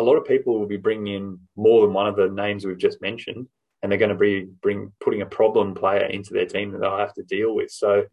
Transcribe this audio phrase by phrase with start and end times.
[0.00, 2.78] a lot of people will be bringing in more than one of the names we've
[2.78, 3.46] just mentioned,
[3.82, 6.96] and they're going to be bring putting a problem player into their team that they'll
[6.96, 7.70] have to deal with.
[7.70, 8.06] So.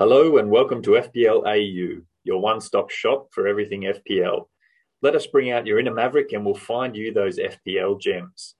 [0.00, 4.46] Hello and welcome to FPL AU, your one stop shop for everything FPL.
[5.02, 8.54] Let us bring out your inner maverick and we'll find you those FPL gems.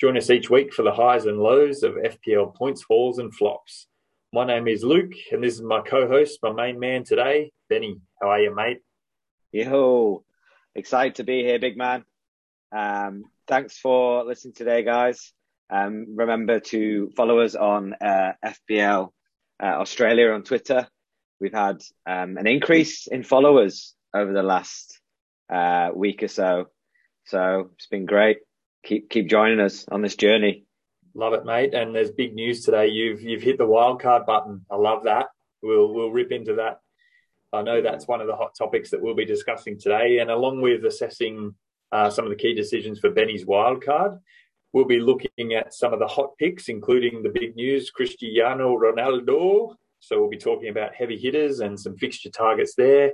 [0.00, 3.86] Join us each week for the highs and lows of FPL points, falls, and flops.
[4.32, 8.00] My name is Luke, and this is my co host, my main man today, Benny.
[8.20, 8.80] How are you, mate?
[9.52, 10.24] Yo,
[10.74, 12.04] excited to be here, big man.
[12.76, 15.32] Um, thanks for listening today, guys.
[15.70, 19.10] Um, remember to follow us on uh, FPL
[19.62, 20.88] uh, Australia on Twitter.
[21.40, 25.00] We've had um, an increase in followers over the last
[25.50, 26.66] uh, week or so.
[27.26, 28.38] So it's been great.
[28.84, 30.64] Keep keep joining us on this journey.
[31.14, 31.74] Love it, mate.
[31.74, 32.88] And there's big news today.
[32.88, 34.66] You've you've hit the wildcard button.
[34.70, 35.26] I love that.
[35.62, 36.80] We'll we'll rip into that.
[37.52, 40.18] I know that's one of the hot topics that we'll be discussing today.
[40.18, 41.54] And along with assessing
[41.92, 44.18] uh, some of the key decisions for Benny's wildcard,
[44.72, 49.76] we'll be looking at some of the hot picks, including the big news, Cristiano Ronaldo.
[50.00, 53.12] So we'll be talking about heavy hitters and some fixture targets there.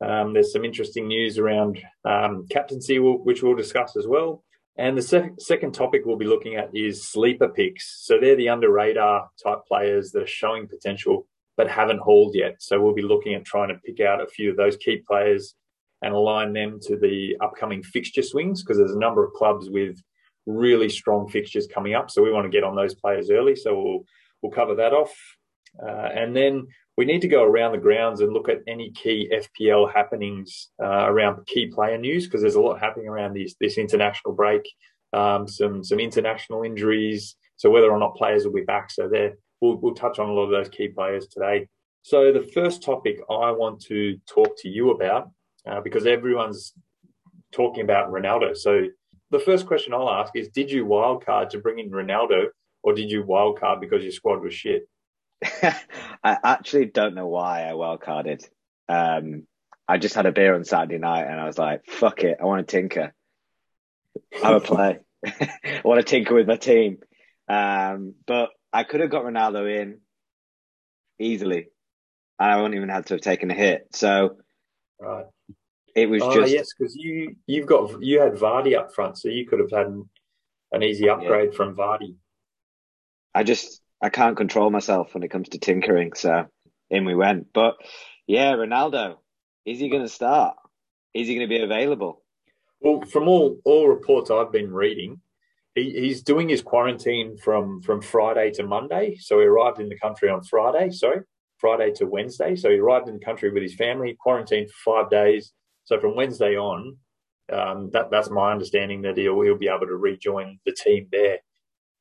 [0.00, 4.44] Um, there's some interesting news around um, captaincy, which we'll discuss as well.
[4.76, 8.06] And the sec- second topic we'll be looking at is sleeper picks.
[8.06, 12.54] So they're the under radar type players that are showing potential but haven't hauled yet.
[12.60, 15.54] So we'll be looking at trying to pick out a few of those key players
[16.02, 20.00] and align them to the upcoming fixture swings because there's a number of clubs with
[20.46, 22.10] really strong fixtures coming up.
[22.10, 23.56] So we want to get on those players early.
[23.56, 24.04] So we'll
[24.40, 25.12] we'll cover that off.
[25.82, 26.68] Uh, and then
[26.98, 31.06] we need to go around the grounds and look at any key FPL happenings uh,
[31.06, 34.62] around key player news because there's a lot happening around this this international break,
[35.12, 37.36] um, some some international injuries.
[37.56, 40.32] So whether or not players will be back, so there we'll we'll touch on a
[40.32, 41.68] lot of those key players today.
[42.02, 45.30] So the first topic I want to talk to you about
[45.70, 46.74] uh, because everyone's
[47.52, 48.56] talking about Ronaldo.
[48.56, 48.86] So
[49.30, 52.46] the first question I'll ask is: Did you wildcard to bring in Ronaldo,
[52.82, 54.88] or did you wildcard because your squad was shit?
[56.22, 58.44] I actually don't know why I wildcarded.
[58.88, 59.46] Um,
[59.86, 62.44] I just had a beer on Saturday night and I was like, fuck it, I
[62.44, 63.14] want to tinker.
[64.44, 64.98] I would play.
[65.26, 66.98] I want to tinker with my team.
[67.48, 70.00] Um, but I could have got Ronaldo in
[71.18, 71.68] easily.
[72.38, 73.88] And I wouldn't even have to have taken a hit.
[73.92, 74.36] So
[75.00, 75.24] right.
[75.94, 79.28] it was oh, just yes, because you you've got you had Vardy up front, so
[79.28, 79.88] you could have had
[80.70, 81.56] an easy upgrade yeah.
[81.56, 82.14] from Vardy.
[83.34, 86.12] I just I can't control myself when it comes to tinkering.
[86.14, 86.46] So
[86.90, 87.48] in we went.
[87.52, 87.76] But
[88.26, 89.16] yeah, Ronaldo,
[89.64, 90.56] is he going to start?
[91.14, 92.22] Is he going to be available?
[92.80, 95.20] Well, from all all reports I've been reading,
[95.74, 99.16] he, he's doing his quarantine from from Friday to Monday.
[99.18, 100.90] So he arrived in the country on Friday.
[100.90, 101.20] Sorry,
[101.58, 102.54] Friday to Wednesday.
[102.54, 105.52] So he arrived in the country with his family, quarantined for five days.
[105.84, 106.96] So from Wednesday on,
[107.52, 111.38] um, that that's my understanding that he'll he'll be able to rejoin the team there.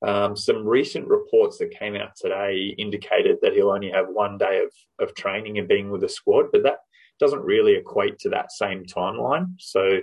[0.06, 4.64] Um, some recent reports that came out today indicated that he'll only have one day
[4.64, 4.72] of,
[5.06, 6.78] of training and being with the squad, but that
[7.20, 9.54] doesn't really equate to that same timeline.
[9.58, 10.02] So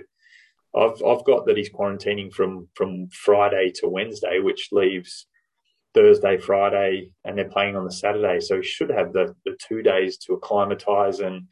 [0.75, 5.27] I've I've got that he's quarantining from from Friday to Wednesday, which leaves
[5.93, 8.41] Thursday, Friday, and they're playing on the Saturday.
[8.41, 11.47] So he should have the, the two days to acclimatise and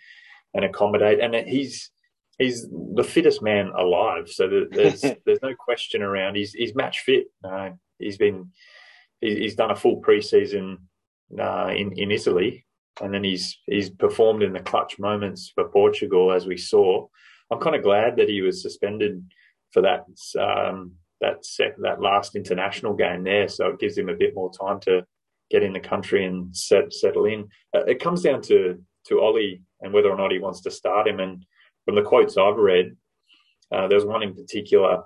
[0.54, 1.22] and accommodate.
[1.22, 1.90] And he's
[2.38, 4.28] he's the fittest man alive.
[4.30, 6.36] So there's there's no question around.
[6.36, 7.28] He's he's match fit.
[7.44, 8.52] Uh, he's been
[9.22, 10.78] he's done a full preseason
[11.40, 12.66] uh, in in Italy,
[13.02, 17.08] and then he's he's performed in the clutch moments for Portugal, as we saw.
[17.52, 19.24] I'm kind of glad that he was suspended
[19.72, 20.06] for that
[20.40, 24.52] um, that set, that last international game there, so it gives him a bit more
[24.52, 25.06] time to
[25.50, 27.48] get in the country and set, settle in.
[27.76, 31.08] Uh, it comes down to to Ole and whether or not he wants to start
[31.08, 31.20] him.
[31.20, 31.46] And
[31.86, 32.96] from the quotes I've read,
[33.72, 35.04] uh, there's one in particular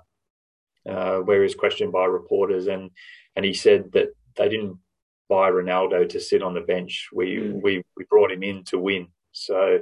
[0.88, 2.90] uh, where he was questioned by reporters, and
[3.36, 4.78] and he said that they didn't
[5.28, 7.08] buy Ronaldo to sit on the bench.
[7.12, 7.62] We mm.
[7.62, 9.08] we we brought him in to win.
[9.32, 9.80] So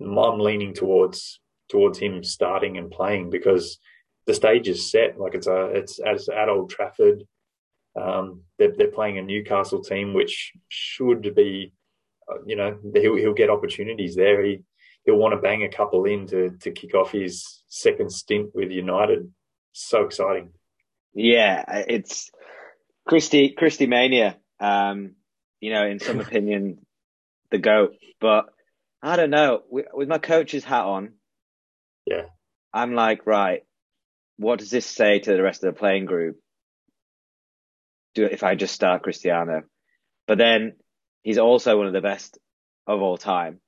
[0.00, 3.78] I'm leaning towards towards him starting and playing because
[4.26, 5.18] the stage is set.
[5.18, 7.24] Like it's a it's as at Old Trafford.
[8.00, 11.72] Um, they're, they're playing a Newcastle team which should be,
[12.44, 14.42] you know, he'll he'll get opportunities there.
[14.42, 14.62] He
[15.04, 18.70] he'll want to bang a couple in to to kick off his second stint with
[18.70, 19.30] United
[19.74, 20.50] so exciting.
[21.14, 22.30] Yeah, it's
[23.06, 24.36] Christy Christy Mania.
[24.60, 25.16] Um,
[25.60, 26.78] you know, in some opinion,
[27.50, 27.94] the goat.
[28.20, 28.46] But
[29.02, 29.62] I don't know.
[29.68, 31.12] With my coach's hat on,
[32.06, 32.26] yeah,
[32.72, 33.62] I'm like, right,
[34.36, 36.38] what does this say to the rest of the playing group?
[38.14, 39.62] Do it if I just start Cristiano,
[40.26, 40.74] but then
[41.22, 42.38] he's also one of the best
[42.86, 43.60] of all time.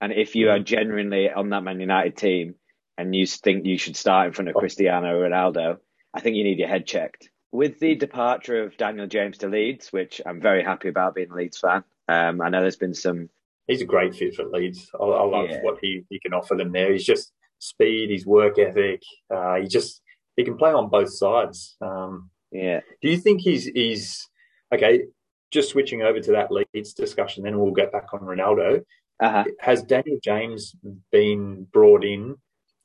[0.00, 0.64] And if you are mm.
[0.64, 2.56] genuinely on that Man United team
[3.02, 5.78] and you think you should start in front of Cristiano Ronaldo,
[6.14, 7.30] I think you need your head checked.
[7.50, 11.34] With the departure of Daniel James to Leeds, which I'm very happy about being a
[11.34, 13.28] Leeds fan, um, I know there's been some.
[13.66, 14.88] He's a great fit for Leeds.
[14.98, 15.62] I, I love yeah.
[15.62, 16.92] what he, he can offer them there.
[16.92, 19.02] He's just speed, his work ethic.
[19.28, 20.00] Uh, he just
[20.36, 21.76] he can play on both sides.
[21.80, 22.80] Um, yeah.
[23.02, 24.28] Do you think he's he's
[24.72, 25.06] okay?
[25.50, 28.84] Just switching over to that Leeds discussion, then we'll get back on Ronaldo.
[29.20, 29.44] Uh-huh.
[29.60, 30.74] Has Daniel James
[31.10, 32.36] been brought in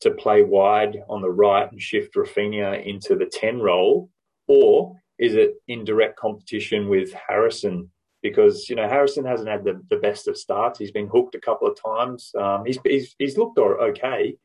[0.02, 4.10] to play wide on the right and shift Raphinha into the 10 role?
[4.48, 7.92] Or is it in direct competition with Harrison?
[8.22, 10.80] Because, you know, Harrison hasn't had the, the best of starts.
[10.80, 12.32] He's been hooked a couple of times.
[12.38, 14.36] Um, he's, he's, he's looked okay,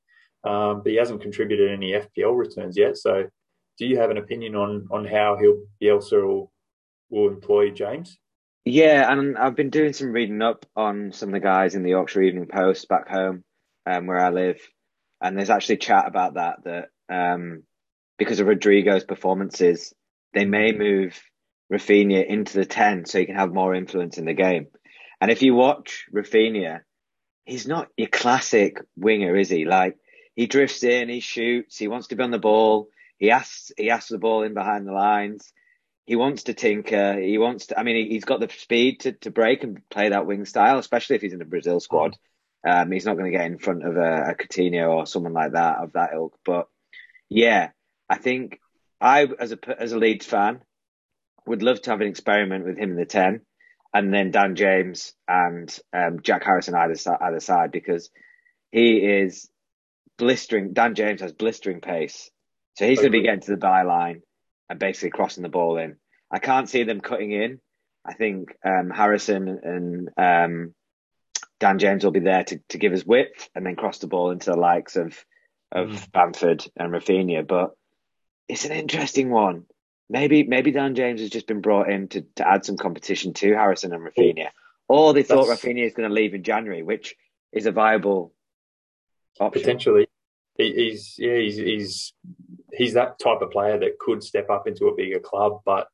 [0.45, 2.97] um, but he hasn't contributed any FPL returns yet.
[2.97, 3.29] So
[3.79, 6.53] do you have an opinion on, on how he'll, Bielsa will,
[7.11, 8.19] will employ James?
[8.65, 11.91] Yeah, and I've been doing some reading up on some of the guys in the
[11.91, 13.43] Yorkshire Evening Post back home,
[13.87, 14.61] um, where I live,
[15.23, 17.63] and there's actually chat about that that um,
[18.19, 19.95] because of Rodrigo's performances,
[20.35, 21.21] they may move
[21.73, 24.67] Raphinha into the ten so he can have more influence in the game.
[25.21, 26.81] And if you watch Raphinha,
[27.45, 29.65] he's not your classic winger, is he?
[29.65, 29.97] Like
[30.35, 32.89] he drifts in, he shoots, he wants to be on the ball,
[33.19, 35.53] he asks he asks the ball in behind the lines
[36.05, 37.21] he wants to tinker.
[37.21, 37.79] He wants to.
[37.79, 41.17] I mean, he's got the speed to, to break and play that wing style, especially
[41.17, 42.17] if he's in the Brazil squad.
[42.67, 45.53] Um, he's not going to get in front of a, a Coutinho or someone like
[45.53, 46.39] that of that ilk.
[46.45, 46.69] But
[47.29, 47.71] yeah,
[48.09, 48.61] I think
[49.01, 50.61] I, as a as a Leeds fan,
[51.47, 53.41] would love to have an experiment with him in the ten,
[53.93, 58.11] and then Dan James and um, Jack Harrison either either side because
[58.71, 59.51] he is
[60.19, 60.73] blistering.
[60.73, 62.31] Dan James has blistering pace,
[62.75, 64.23] so he's going to be getting to the byline
[64.69, 65.97] and basically crossing the ball in.
[66.31, 67.61] I can't see them cutting in.
[68.05, 70.75] I think um, Harrison and um,
[71.63, 74.33] Dan James will be there to, to give us width and then cross the ball
[74.33, 75.25] into the likes of
[75.71, 76.11] of mm.
[76.11, 77.47] Bamford and Raphinha.
[77.47, 77.71] But
[78.49, 79.67] it's an interesting one.
[80.11, 83.55] Maybe maybe Dan James has just been brought in to, to add some competition to
[83.55, 84.49] Harrison and Raphinha.
[84.89, 85.63] Or they thought That's...
[85.63, 87.15] Raphinha is going to leave in January, which
[87.53, 88.35] is a viable
[89.39, 89.63] option.
[89.63, 90.09] Potentially.
[90.57, 92.13] he's yeah, he's he's
[92.73, 95.61] he's that type of player that could step up into a bigger club.
[95.65, 95.87] But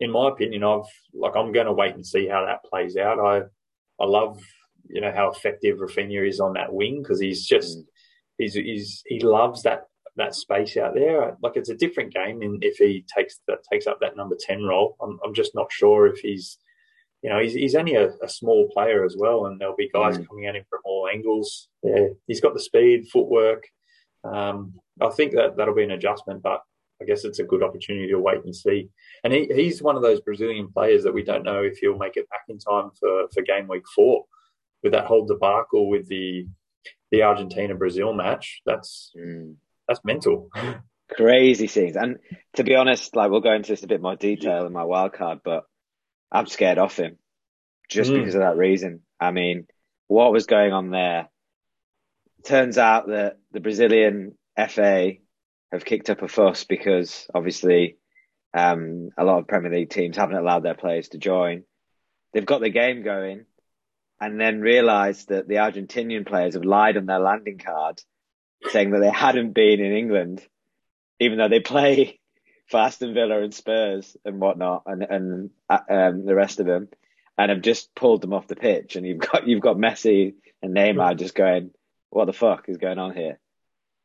[0.00, 3.20] in my opinion, I've like I'm going to wait and see how that plays out.
[3.20, 3.42] I
[4.02, 4.40] I love
[4.88, 7.84] you know how effective Raphinha is on that wing because he's just mm.
[8.38, 9.84] he's he's he loves that
[10.16, 11.36] that space out there.
[11.42, 14.62] Like it's a different game in if he takes that takes up that number ten
[14.62, 14.96] role.
[15.00, 16.58] I'm I'm just not sure if he's
[17.24, 20.18] you know, he's, he's only a, a small player as well, and there'll be guys
[20.18, 20.28] mm.
[20.28, 21.68] coming at him from all angles.
[21.82, 23.64] Yeah, he's got the speed, footwork.
[24.24, 26.60] Um, I think that that'll be an adjustment, but
[27.00, 28.90] I guess it's a good opportunity to wait and see.
[29.24, 32.18] And he, he's one of those Brazilian players that we don't know if he'll make
[32.18, 34.24] it back in time for, for game week four.
[34.84, 36.46] With that whole debacle with the
[37.10, 39.56] the Argentina Brazil match, that's mm.
[39.88, 40.50] that's mental.
[41.10, 41.96] Crazy scenes.
[41.96, 42.18] And
[42.54, 45.14] to be honest, like we'll go into this a bit more detail in my wild
[45.14, 45.64] card, but
[46.30, 47.18] I'm scared off him
[47.88, 48.18] just mm.
[48.18, 49.00] because of that reason.
[49.20, 49.66] I mean,
[50.06, 51.28] what was going on there?
[52.44, 54.36] Turns out that the Brazilian
[54.68, 55.12] FA
[55.72, 57.96] have kicked up a fuss because obviously
[58.52, 61.64] um, a lot of Premier League teams haven't allowed their players to join.
[62.32, 63.46] They've got the game going
[64.20, 68.00] and then realised that the Argentinian players have lied on their landing card
[68.70, 70.42] saying that they hadn't been in England,
[71.20, 72.18] even though they play
[72.68, 76.88] for Aston Villa and Spurs and whatnot and, and uh, um, the rest of them
[77.36, 78.96] and have just pulled them off the pitch.
[78.96, 81.70] And you've got, you've got Messi and Neymar just going,
[82.10, 83.38] what the fuck is going on here?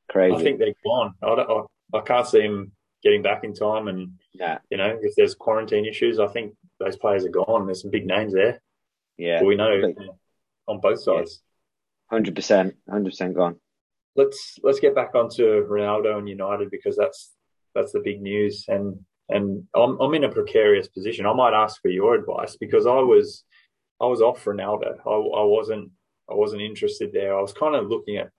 [0.09, 0.35] Crazy.
[0.35, 1.13] I think they're gone.
[1.21, 1.63] I, I,
[1.93, 2.71] I can't see him
[3.03, 3.87] getting back in time.
[3.87, 4.57] And, yeah.
[4.69, 7.67] you know, if there's quarantine issues, I think those players are gone.
[7.67, 8.59] There's some big names there.
[9.19, 9.43] Yeah.
[9.43, 9.93] We know
[10.67, 11.41] on both sides.
[12.09, 13.57] Hundred percent, hundred percent gone.
[14.15, 17.33] Let's let's get back onto Ronaldo and United because that's
[17.75, 18.65] that's the big news.
[18.67, 18.97] And
[19.27, 21.25] and I'm I'm in a precarious position.
[21.25, 23.43] I might ask for your advice because I was
[24.01, 24.95] I was off Ronaldo.
[25.05, 25.91] I, I wasn't
[26.31, 27.38] I wasn't interested there.
[27.38, 28.29] I was kind of looking at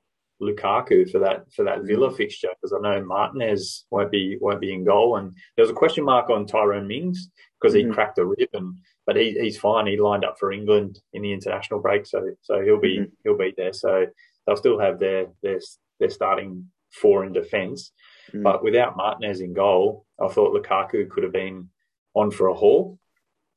[0.41, 2.17] Lukaku for that for that Villa mm.
[2.17, 5.75] fixture because I know Martinez won't be won't be in goal, and there was a
[5.75, 7.31] question mark on Tyrone Mings
[7.61, 7.93] because he mm-hmm.
[7.93, 9.87] cracked a rib, and but he, he's fine.
[9.87, 13.13] He lined up for England in the international break, so so he'll be mm-hmm.
[13.25, 13.73] he'll be there.
[13.73, 14.07] So
[14.47, 15.61] they'll still have their their
[15.99, 17.93] their starting four in defence,
[18.29, 18.43] mm-hmm.
[18.43, 21.69] but without Martinez in goal, I thought Lukaku could have been
[22.15, 22.99] on for a haul.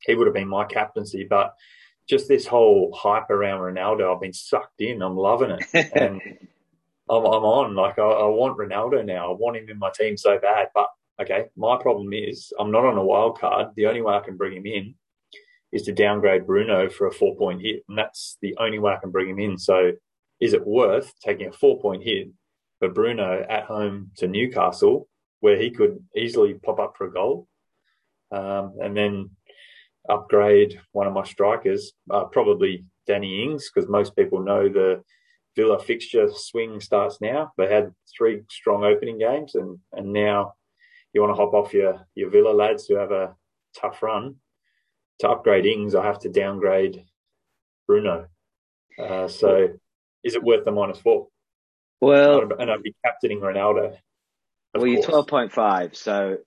[0.00, 1.54] He would have been my captaincy, but
[2.08, 5.02] just this whole hype around Ronaldo, I've been sucked in.
[5.02, 5.92] I'm loving it.
[5.94, 6.20] And
[7.08, 7.74] I'm, I'm on.
[7.74, 9.30] Like I, I want Ronaldo now.
[9.30, 10.68] I want him in my team so bad.
[10.74, 10.88] But
[11.20, 13.68] okay, my problem is I'm not on a wild card.
[13.76, 14.94] The only way I can bring him in
[15.72, 19.00] is to downgrade Bruno for a four point hit, and that's the only way I
[19.00, 19.58] can bring him in.
[19.58, 19.92] So,
[20.40, 22.28] is it worth taking a four point hit
[22.78, 25.08] for Bruno at home to Newcastle,
[25.40, 27.48] where he could easily pop up for a goal,
[28.30, 29.30] um, and then
[30.08, 35.02] upgrade one of my strikers, uh, probably Danny Ings, because most people know the
[35.56, 37.52] Villa fixture swing starts now.
[37.56, 40.54] They had three strong opening games, and and now
[41.12, 43.34] you want to hop off your your Villa lads who have a
[43.76, 44.36] tough run.
[45.20, 47.04] To upgrade Ings, I have to downgrade
[47.86, 48.26] Bruno.
[48.98, 49.68] Uh, so,
[50.24, 51.28] is it worth the minus four?
[52.00, 53.96] Well, and I'd be captaining Ronaldo.
[54.74, 55.94] Well, you're twelve point five.
[55.94, 56.38] So,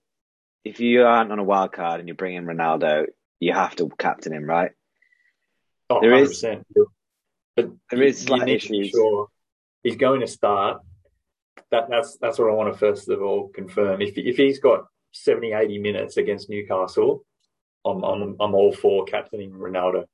[0.64, 3.06] if you aren't on a wild card and you bring in Ronaldo,
[3.40, 4.72] you have to captain him, right?
[5.90, 6.24] Oh, there 100%.
[6.24, 6.44] is,
[7.58, 8.90] but there is slight issues.
[8.90, 9.28] Sure
[9.82, 10.82] he's going to start.
[11.70, 14.00] That, that's that's what I want to first of all confirm.
[14.00, 17.24] If if he's got 70, 80 minutes against Newcastle,
[17.84, 20.04] I'm I'm I'm all for captaining Ronaldo.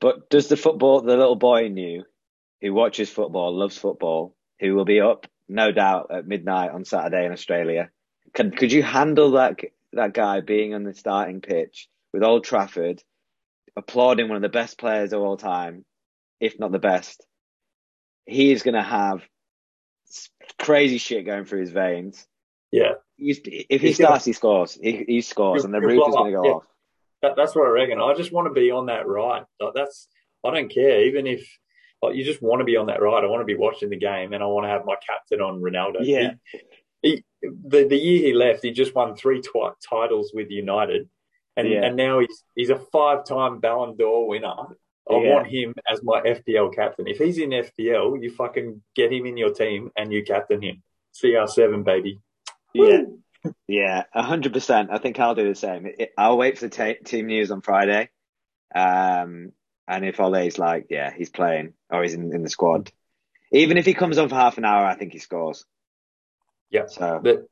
[0.00, 2.04] But does the football, the little boy in you,
[2.60, 7.24] who watches football, loves football, who will be up, no doubt, at midnight on Saturday
[7.24, 7.90] in Australia,
[8.32, 9.60] can could you handle that
[9.92, 13.02] that guy being on the starting pitch with Old Trafford,
[13.76, 15.84] applauding one of the best players of all time,
[16.44, 17.24] if not the best.
[18.26, 19.22] He is going to have
[20.58, 22.26] crazy shit going through his veins.
[22.70, 22.92] Yeah.
[23.16, 24.78] He's, if he He's starts, gonna, he scores.
[24.80, 26.50] He, he scores, and the roof is going to go yeah.
[26.52, 26.66] off.
[27.22, 28.00] That, that's what I reckon.
[28.00, 29.44] I just want to be on that ride.
[29.58, 30.08] Like that's
[30.44, 31.48] I don't care, even if
[32.02, 33.24] like you just want to be on that ride.
[33.24, 35.62] I want to be watching the game, and I want to have my captain on
[35.62, 35.98] Ronaldo.
[36.02, 36.32] Yeah.
[37.00, 41.08] He, he, the the year he left, he just won three tw- titles with United,
[41.56, 41.84] and yeah.
[41.84, 44.76] and now he's he's a five time Ballon d'Or winner.
[45.10, 45.34] I yeah.
[45.34, 47.06] want him as my FPL captain.
[47.06, 50.82] If he's in FPL, you fucking get him in your team and you captain him.
[51.14, 52.20] CR7, baby.
[52.72, 53.02] Yeah.
[53.68, 54.88] Yeah, hundred percent.
[54.90, 55.86] I think I'll do the same.
[56.16, 58.08] I'll wait for the team news on Friday,
[58.74, 59.52] um,
[59.86, 62.90] and if Ole's like, yeah, he's playing or he's in, in the squad,
[63.52, 65.64] even if he comes on for half an hour, I think he scores.
[66.70, 67.46] Yeah, so but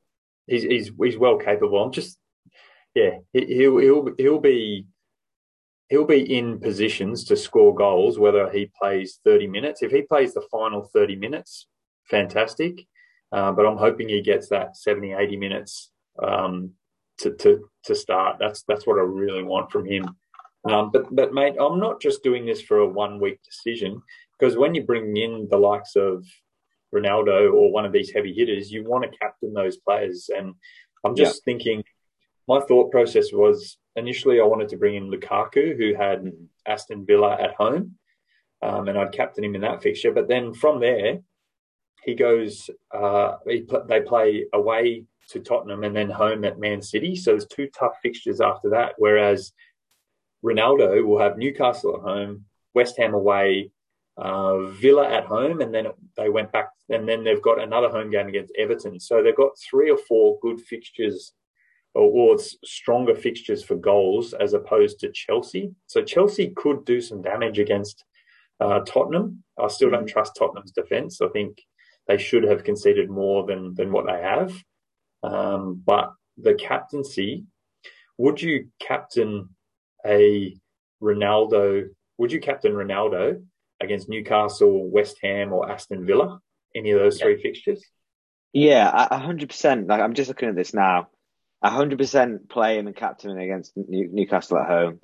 [0.46, 1.82] he's he's he's well capable.
[1.82, 2.18] I'm just
[2.94, 4.86] yeah, he'll he'll he'll be
[5.92, 9.82] he'll be in positions to score goals whether he plays 30 minutes.
[9.82, 11.66] If he plays the final 30 minutes,
[12.08, 12.86] fantastic.
[13.30, 15.90] Uh, but I'm hoping he gets that 70, 80 minutes
[16.22, 16.70] um,
[17.18, 18.38] to, to to start.
[18.40, 20.16] That's that's what I really want from him.
[20.64, 24.00] Um, but but mate, I'm not just doing this for a one week decision
[24.38, 26.24] because when you bring in the likes of
[26.94, 30.30] Ronaldo or one of these heavy hitters, you want to captain those players.
[30.34, 30.54] And
[31.04, 31.52] I'm just yeah.
[31.52, 31.84] thinking
[32.48, 36.32] my thought process was initially I wanted to bring in Lukaku, who had
[36.66, 37.96] Aston Villa at home,
[38.62, 40.12] um, and I'd captain him in that fixture.
[40.12, 41.20] But then from there,
[42.04, 47.14] he goes, uh, he, they play away to Tottenham and then home at Man City.
[47.14, 48.94] So there's two tough fixtures after that.
[48.98, 49.52] Whereas
[50.44, 52.44] Ronaldo will have Newcastle at home,
[52.74, 53.70] West Ham away,
[54.16, 58.10] uh, Villa at home, and then they went back, and then they've got another home
[58.10, 58.98] game against Everton.
[58.98, 61.32] So they've got three or four good fixtures
[61.94, 65.72] or stronger fixtures for goals as opposed to Chelsea.
[65.86, 68.04] So Chelsea could do some damage against
[68.60, 69.42] uh, Tottenham.
[69.62, 70.12] I still don't mm.
[70.12, 71.20] trust Tottenham's defence.
[71.20, 71.58] I think
[72.08, 74.54] they should have conceded more than than what they have.
[75.22, 77.44] Um, but the captaincy,
[78.18, 79.50] would you captain
[80.04, 80.56] a
[81.02, 81.88] Ronaldo?
[82.18, 83.44] Would you captain Ronaldo
[83.80, 86.40] against Newcastle, West Ham, or Aston Villa?
[86.74, 87.84] Any of those three fixtures?
[88.54, 89.88] Yeah, hundred percent.
[89.88, 91.08] Like I'm just looking at this now
[91.70, 95.00] hundred percent playing and captaining against Newcastle at home.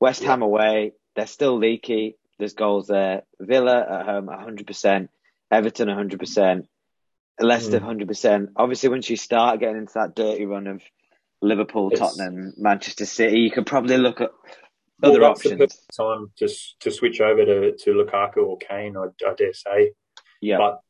[0.00, 0.28] West yeah.
[0.30, 2.16] Ham away, they're still leaky.
[2.38, 3.22] There's goals there.
[3.40, 5.10] Villa at home, hundred percent.
[5.50, 6.66] Everton, hundred percent.
[7.40, 7.84] Leicester, hmm.
[7.84, 8.08] hundred mm.
[8.08, 8.50] percent.
[8.56, 10.82] Obviously, once you start getting into that dirty run of
[11.40, 14.30] Liverpool, it's, Tottenham, Manchester City, you could probably look at
[15.00, 15.58] well, other options.
[15.96, 16.48] time to
[16.80, 19.92] to switch over to to Lukaku or Kane, I, I dare say.
[20.40, 20.58] Yeah.
[20.58, 20.80] But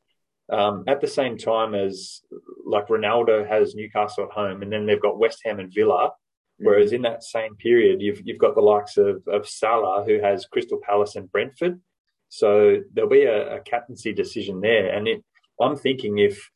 [0.52, 2.20] um, at the same time as
[2.66, 6.10] like Ronaldo has Newcastle at home, and then they've got West Ham and Villa.
[6.58, 6.96] Whereas mm-hmm.
[6.96, 10.78] in that same period, you've you've got the likes of of Salah who has Crystal
[10.86, 11.80] Palace and Brentford.
[12.28, 15.24] So there'll be a, a captaincy decision there, and it,
[15.60, 16.50] I'm thinking if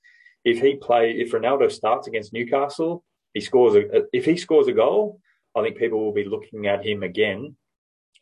[0.45, 3.03] if he play if Ronaldo starts against Newcastle,
[3.35, 5.21] he scores a if he scores a goal,
[5.57, 7.57] I think people will be looking at him again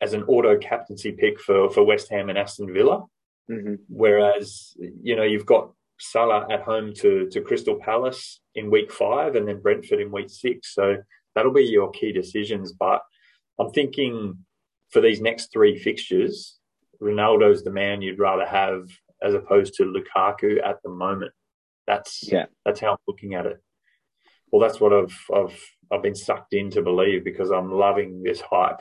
[0.01, 3.05] as an auto captaincy pick for for West Ham and Aston Villa.
[3.51, 3.75] Mm-hmm.
[3.89, 9.37] Whereas, you know, you've got Salah at home to, to Crystal Palace in week five
[9.37, 10.75] and then Brentford in week six.
[10.75, 10.97] So
[11.35, 12.73] that'll be your key decisions.
[12.73, 13.03] But
[13.59, 14.39] I'm thinking
[14.91, 16.59] for these next three fixtures,
[17.03, 18.89] Ronaldo's the man you'd rather have
[19.23, 21.33] as opposed to Lukaku at the moment.
[21.87, 22.47] That's yeah.
[22.65, 23.63] That's how I'm looking at it.
[24.51, 25.61] Well, that's what I've I've
[25.93, 28.81] I've been sucked in to believe because I'm loving this hype.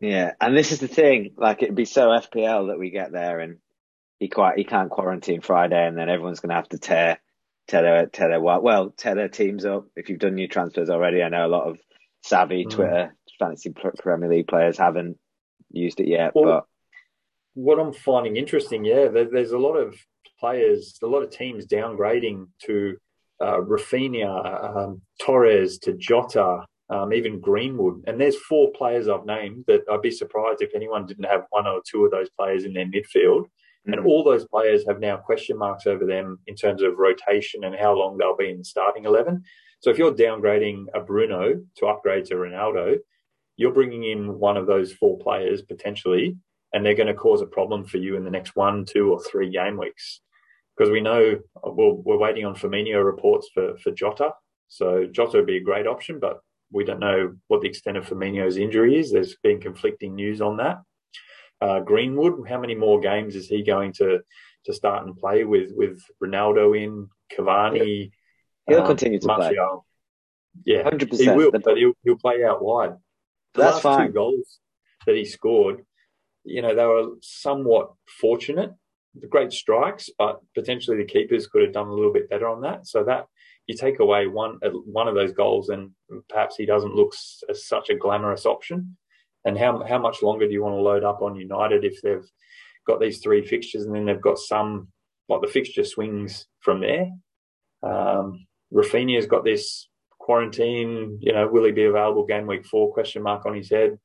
[0.00, 1.32] Yeah, and this is the thing.
[1.36, 3.58] Like it'd be so FPL that we get there and
[4.18, 7.18] he quite he can't quarantine Friday, and then everyone's going to have to tear
[7.68, 9.86] tear their tear their well tear their teams up.
[9.96, 11.78] If you've done your transfers already, I know a lot of
[12.22, 12.70] savvy mm.
[12.70, 15.18] Twitter fantasy Premier League players haven't
[15.70, 16.32] used it yet.
[16.34, 16.64] Well, but
[17.54, 19.96] what I'm finding interesting, yeah, there, there's a lot of
[20.38, 22.96] players, a lot of teams downgrading to
[23.40, 28.04] uh, Raphinha, um, Torres, to Jota, um, even Greenwood.
[28.06, 31.66] And there's four players I've named that I'd be surprised if anyone didn't have one
[31.66, 33.46] or two of those players in their midfield.
[33.86, 37.74] And all those players have now question marks over them in terms of rotation and
[37.74, 39.42] how long they'll be in the starting 11.
[39.80, 42.96] So if you're downgrading a Bruno to upgrade to Ronaldo,
[43.56, 46.36] you're bringing in one of those four players potentially,
[46.72, 49.22] and they're going to cause a problem for you in the next one, two, or
[49.22, 50.20] three game weeks.
[50.76, 54.32] Because we know well, we're waiting on Firmino reports for, for Jota.
[54.68, 56.40] So Jota would be a great option, but
[56.72, 59.12] we don't know what the extent of Firmino's injury is.
[59.12, 60.82] There's been conflicting news on that.
[61.60, 64.20] Uh, Greenwood, how many more games is he going to
[64.66, 68.10] to start and play with with Ronaldo in Cavani?
[68.68, 69.86] He'll um, continue to Martial.
[70.64, 70.74] play.
[70.74, 71.30] Yeah, hundred percent.
[71.30, 72.94] He will, but he'll he'll play out wide.
[73.54, 74.06] The That's last fine.
[74.08, 74.58] two goals
[75.06, 75.84] that he scored,
[76.44, 78.72] you know, they were somewhat fortunate.
[79.18, 82.60] The great strikes, but potentially the keepers could have done a little bit better on
[82.62, 82.86] that.
[82.86, 83.26] So that
[83.66, 85.92] you take away one one of those goals, and
[86.28, 87.14] perhaps he doesn't look
[87.48, 88.98] as such a glamorous option.
[89.46, 92.28] And how how much longer do you want to load up on United if they've
[92.86, 94.88] got these three fixtures and then they've got some
[95.28, 97.10] like the fixture swings from there?
[97.82, 99.88] Um, Raphinha's got this
[100.18, 101.18] quarantine.
[101.22, 102.92] You know, will he be available game week four?
[102.92, 103.98] Question mark on his head.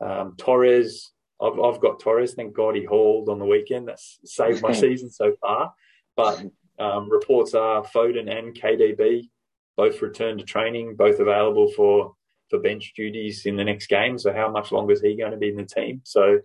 [0.00, 2.32] Um, Torres, I've, I've got Torres.
[2.32, 3.88] Thank God he hauled on the weekend.
[3.88, 5.74] That's saved my season so far.
[6.16, 6.42] But
[6.78, 9.28] um, reports are Foden and KDB
[9.76, 12.14] both returned to training, both available for
[12.48, 14.18] for bench duties in the next game.
[14.18, 16.00] So how much longer is he going to be in the team?
[16.04, 16.40] So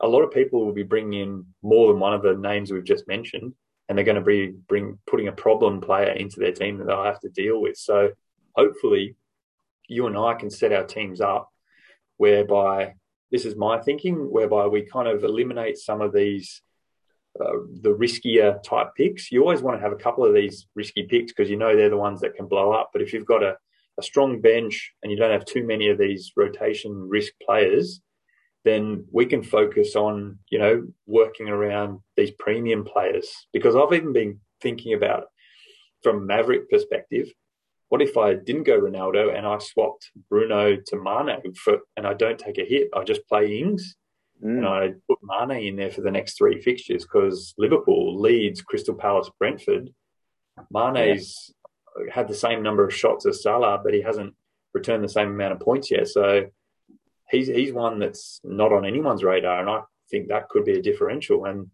[0.00, 2.84] a lot of people will be bringing in more than one of the names we've
[2.84, 3.54] just mentioned,
[3.88, 7.04] and they're going to be bring putting a problem player into their team that they'll
[7.04, 7.76] have to deal with.
[7.76, 8.10] So
[8.54, 9.16] hopefully,
[9.88, 11.50] you and I can set our teams up
[12.16, 12.94] whereby
[13.30, 16.62] this is my thinking, whereby we kind of eliminate some of these
[17.40, 19.30] uh, the riskier type picks.
[19.30, 21.90] You always want to have a couple of these risky picks because you know they're
[21.90, 22.90] the ones that can blow up.
[22.92, 23.56] But if you've got a
[23.98, 28.00] a strong bench and you don't have too many of these rotation risk players,
[28.64, 33.28] then we can focus on, you know, working around these premium players.
[33.52, 35.26] Because I've even been thinking about
[36.02, 37.28] from Maverick perspective.
[37.88, 42.14] What if I didn't go Ronaldo and I swapped Bruno to Mane for, and I
[42.14, 42.88] don't take a hit?
[42.94, 43.96] I just play Ings
[44.44, 44.58] mm.
[44.58, 48.94] and I put Mane in there for the next three fixtures because Liverpool, Leeds, Crystal
[48.94, 49.90] Palace, Brentford.
[50.72, 51.52] Mane's
[52.12, 54.34] had the same number of shots as Salah, but he hasn't
[54.74, 56.08] returned the same amount of points yet.
[56.08, 56.46] So
[57.30, 59.80] he's he's one that's not on anyone's radar, and I
[60.10, 61.46] think that could be a differential.
[61.46, 61.68] And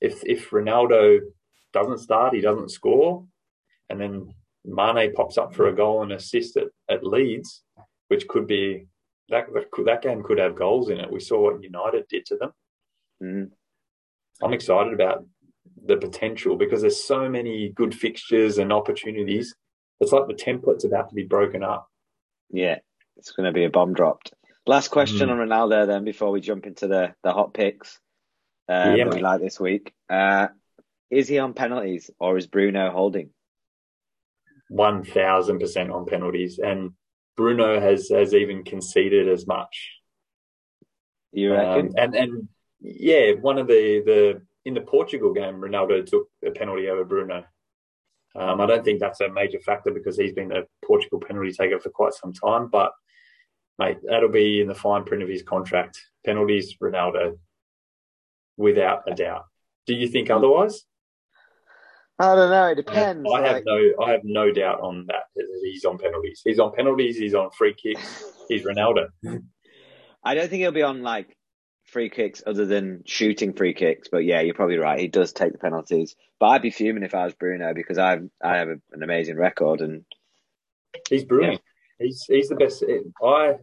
[0.00, 1.20] if if Ronaldo
[1.72, 3.26] doesn't start, he doesn't score,
[3.88, 7.62] and then Mane pops up for a goal and assist at, at Leeds,
[8.08, 8.86] which could be
[9.28, 11.10] that that, could, that game could have goals in it.
[11.10, 12.52] We saw what United did to them.
[13.22, 13.50] Mm.
[14.42, 15.24] I'm excited about
[15.84, 19.54] the potential because there's so many good fixtures and opportunities.
[20.00, 21.88] It's like the template's about to be broken up.
[22.50, 22.78] Yeah,
[23.16, 24.32] it's going to be a bomb dropped.
[24.66, 25.32] Last question mm.
[25.32, 27.98] on Ronaldo then before we jump into the, the hot picks
[28.68, 29.92] uh, yeah, that we like this week.
[30.08, 30.48] Uh,
[31.10, 33.30] is he on penalties or is Bruno holding?
[34.72, 36.58] 1000% on penalties.
[36.58, 36.92] And
[37.36, 39.90] Bruno has, has even conceded as much.
[41.32, 41.86] You reckon?
[41.86, 42.48] Um, and, and
[42.80, 47.44] yeah, one of the, the in the Portugal game, Ronaldo took a penalty over Bruno.
[48.36, 51.80] Um, I don't think that's a major factor because he's been a Portugal penalty taker
[51.80, 52.68] for quite some time.
[52.68, 52.92] But
[53.78, 56.00] mate, that'll be in the fine print of his contract.
[56.24, 57.38] Penalties, Ronaldo,
[58.56, 59.44] without a doubt.
[59.86, 60.84] Do you think otherwise?
[62.18, 62.66] I don't know.
[62.66, 63.28] It depends.
[63.32, 63.64] I have, like...
[63.64, 65.22] no, I have no doubt on that.
[65.62, 66.42] He's on penalties.
[66.44, 67.16] He's on penalties.
[67.16, 68.24] He's on free kicks.
[68.46, 69.08] He's Ronaldo.
[70.22, 71.34] I don't think he'll be on like
[71.90, 74.08] free kicks other than shooting free kicks.
[74.08, 74.98] But yeah, you're probably right.
[74.98, 76.16] He does take the penalties.
[76.38, 79.36] But I'd be fuming if I was Bruno because I I have a, an amazing
[79.36, 80.04] record and
[81.08, 81.60] he's brilliant.
[81.98, 82.06] Yeah.
[82.06, 82.84] He's he's the best.
[83.22, 83.54] I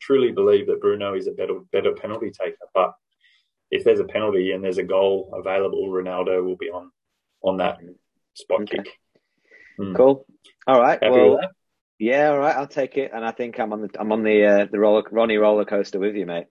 [0.00, 2.56] truly believe that Bruno is a better better penalty taker.
[2.74, 2.92] But
[3.70, 6.90] if there's a penalty and there's a goal available, Ronaldo will be on
[7.42, 7.78] on that
[8.34, 8.78] spot okay.
[8.78, 8.98] kick.
[9.78, 9.96] Mm.
[9.96, 10.26] Cool.
[10.66, 11.02] All right.
[11.02, 11.40] Happy well,
[11.98, 12.30] yeah.
[12.30, 12.56] All right.
[12.56, 13.10] I'll take it.
[13.14, 15.98] And I think I'm on the I'm on the uh, the roller Ronnie roller coaster
[15.98, 16.46] with you, mate.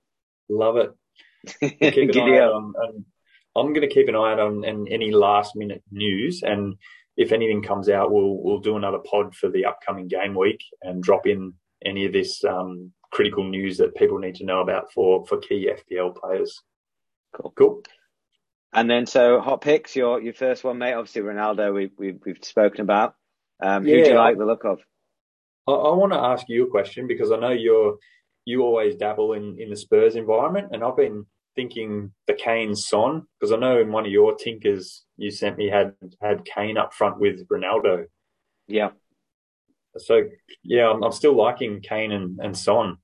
[0.50, 0.90] Love it.
[1.60, 3.06] keep an eye on, on,
[3.56, 6.76] I'm going to keep an eye out on, on any last minute news, and
[7.18, 11.04] if anything comes out, we'll we'll do another pod for the upcoming game week and
[11.04, 11.54] drop in
[11.86, 15.70] any of this um, critical news that people need to know about for for key
[15.70, 16.62] FPL players.
[17.34, 17.54] Cool.
[17.58, 17.84] Cool.
[18.72, 20.94] And then, so hot picks, your your first one, mate.
[20.94, 21.74] Obviously, Ronaldo.
[21.74, 23.16] We, we we've spoken about.
[23.62, 24.80] Um, who do you like the look of?
[25.68, 27.98] I, I want to ask you a question because I know you're
[28.50, 33.24] you always dabble in in the Spurs environment, and I've been thinking the Kane Son
[33.40, 36.94] because I know in one of your tinkers you sent me had had Kane up
[36.94, 38.06] front with Ronaldo.
[38.68, 38.90] Yeah.
[39.98, 40.24] So
[40.64, 42.98] yeah, I'm, I'm still liking Kane and, and Son,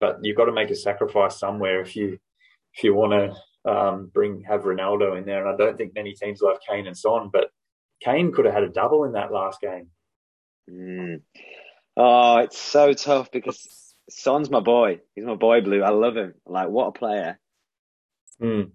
[0.00, 2.18] but you've got to make a sacrifice somewhere if you
[2.74, 5.46] if you want to um, bring have Ronaldo in there.
[5.46, 7.50] And I don't think many teams like Kane and Son, but
[8.02, 9.88] Kane could have had a double in that last game.
[10.70, 11.22] Mm.
[11.96, 15.00] Oh, it's so tough because Son's my boy.
[15.14, 15.82] He's my boy, Blue.
[15.82, 16.34] I love him.
[16.46, 17.38] Like, what a player.
[18.40, 18.72] Mm.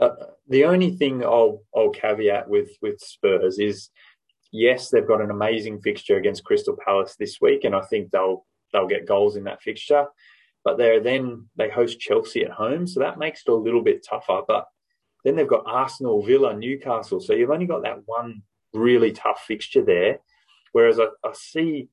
[0.00, 0.10] Uh,
[0.48, 3.90] the only thing I'll I'll caveat with with Spurs is
[4.50, 8.44] yes, they've got an amazing fixture against Crystal Palace this week, and I think they'll
[8.72, 10.06] they'll get goals in that fixture.
[10.64, 14.04] But they're then they host Chelsea at home, so that makes it a little bit
[14.08, 14.40] tougher.
[14.46, 14.66] But
[15.24, 18.42] then they've got Arsenal, Villa, Newcastle, so you've only got that one
[18.74, 20.18] really tough fixture there.
[20.72, 21.88] Whereas I, I see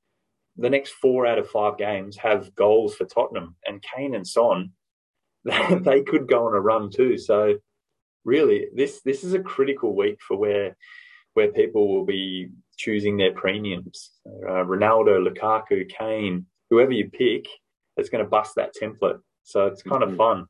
[0.57, 4.71] the next four out of five games have goals for Tottenham, and Kane and Son,
[5.43, 7.17] they could go on a run too.
[7.17, 7.55] So
[8.25, 10.75] really, this this is a critical week for where
[11.33, 14.11] where people will be choosing their premiums.
[14.25, 17.45] Uh, Ronaldo, Lukaku, Kane, whoever you pick,
[17.97, 19.19] it's going to bust that template.
[19.43, 20.11] So it's kind mm-hmm.
[20.11, 20.45] of fun.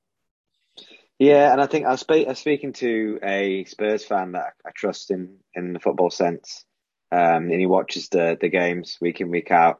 [1.17, 4.53] Yeah, and I think I was, spe- I was speaking to a Spurs fan that
[4.65, 6.63] I trust in in the football sense,
[7.11, 9.79] um, and he watches the the games week in week out.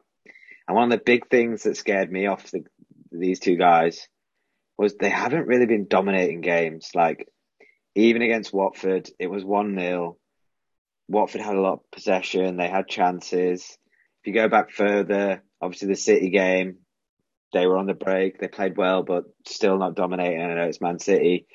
[0.66, 2.64] And one of the big things that scared me off the,
[3.10, 4.08] these two guys
[4.78, 6.90] was they haven't really been dominating games.
[6.94, 7.28] Like
[7.94, 10.16] even against Watford, it was one 0
[11.08, 12.56] Watford had a lot of possession.
[12.56, 13.76] They had chances.
[14.22, 16.78] If you go back further, obviously the City game,
[17.52, 18.38] they were on the break.
[18.38, 20.40] They played well, but still not dominating.
[20.40, 21.46] I know it's Man City.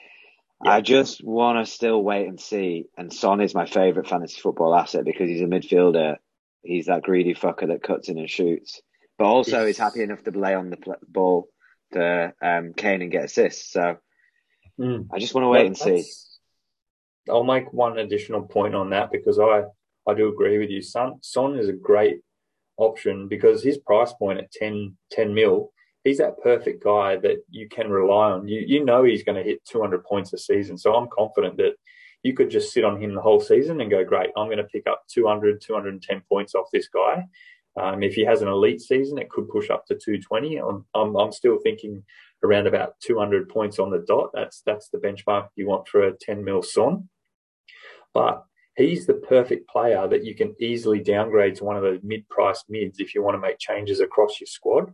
[0.64, 0.72] Yeah.
[0.72, 2.88] I just want to still wait and see.
[2.98, 6.18] And Son is my favourite fantasy football asset because he's a midfielder.
[6.64, 8.82] He's that greedy fucker that cuts in and shoots,
[9.18, 9.72] but also yes.
[9.72, 11.48] is happy enough to lay on the ball
[11.94, 13.72] to um, Kane and get assists.
[13.72, 13.98] So
[14.80, 15.08] mm.
[15.12, 16.04] I just want to wait and see.
[17.30, 19.64] I'll make one additional point on that because I,
[20.08, 20.82] I do agree with you.
[20.82, 22.22] Son, Son is a great
[22.78, 25.72] option because his price point at 10, 10 mil,
[26.04, 28.48] he's that perfect guy that you can rely on.
[28.48, 30.78] You, you know he's going to hit 200 points a season.
[30.78, 31.74] So I'm confident that
[32.22, 34.64] you could just sit on him the whole season and go, great, I'm going to
[34.64, 37.26] pick up 200, 210 points off this guy.
[37.80, 40.58] Um, if he has an elite season, it could push up to 220.
[40.58, 42.04] I'm, I'm, I'm, still thinking
[42.42, 44.30] around about 200 points on the dot.
[44.34, 47.10] That's that's the benchmark you want for a 10 mil son
[48.16, 48.46] but
[48.78, 53.00] he's the perfect player that you can easily downgrade to one of those mid-price mids
[53.00, 54.94] if you want to make changes across your squad.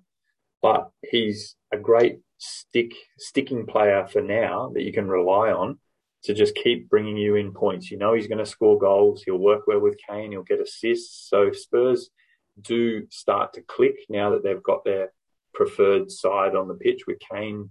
[0.62, 5.80] But he's a great stick sticking player for now that you can rely on
[6.24, 7.90] to just keep bringing you in points.
[7.90, 9.24] You know he's going to score goals.
[9.24, 10.32] He'll work well with Kane.
[10.32, 11.30] He'll get assists.
[11.30, 12.10] So Spurs
[12.60, 15.12] do start to click now that they've got their
[15.54, 17.70] preferred side on the pitch with Kane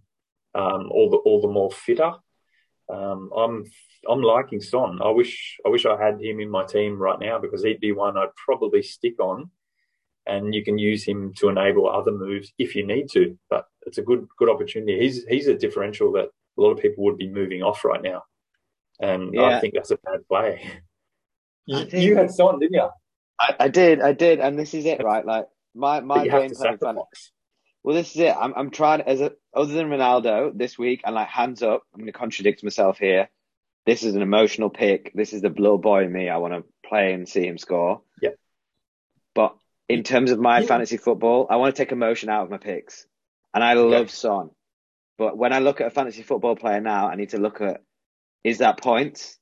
[0.55, 2.13] um, all the all the more fitter.
[2.89, 3.65] Um, I'm
[4.09, 5.01] I'm liking Son.
[5.03, 7.93] I wish I wish I had him in my team right now because he'd be
[7.93, 9.51] one I'd probably stick on,
[10.27, 13.39] and you can use him to enable other moves if you need to.
[13.49, 14.99] But it's a good good opportunity.
[14.99, 18.25] He's he's a differential that a lot of people would be moving off right now,
[19.01, 19.57] and yeah.
[19.57, 20.69] I think that's a bad play.
[21.67, 22.89] you, you, had Son, didn't you?
[23.41, 25.25] I, I, did, I did, and this is it, right?
[25.25, 26.99] Like my my game plan.
[27.83, 28.37] Well, this is it.
[28.39, 32.01] I'm I'm trying as a other than Ronaldo this week, and like hands up, I'm
[32.01, 33.29] going to contradict myself here
[33.87, 35.13] this is an emotional pick.
[35.15, 36.29] This is the little boy in me.
[36.29, 38.03] I want to play and see him score.
[38.21, 38.31] Yeah.
[39.35, 39.57] But
[39.89, 40.67] in terms of my yeah.
[40.67, 43.07] fantasy football, I want to take emotion out of my picks.
[43.55, 44.13] And I love yeah.
[44.13, 44.51] Son.
[45.19, 47.83] But when I look at a fantasy football player now, I need to look at
[48.45, 49.39] is that points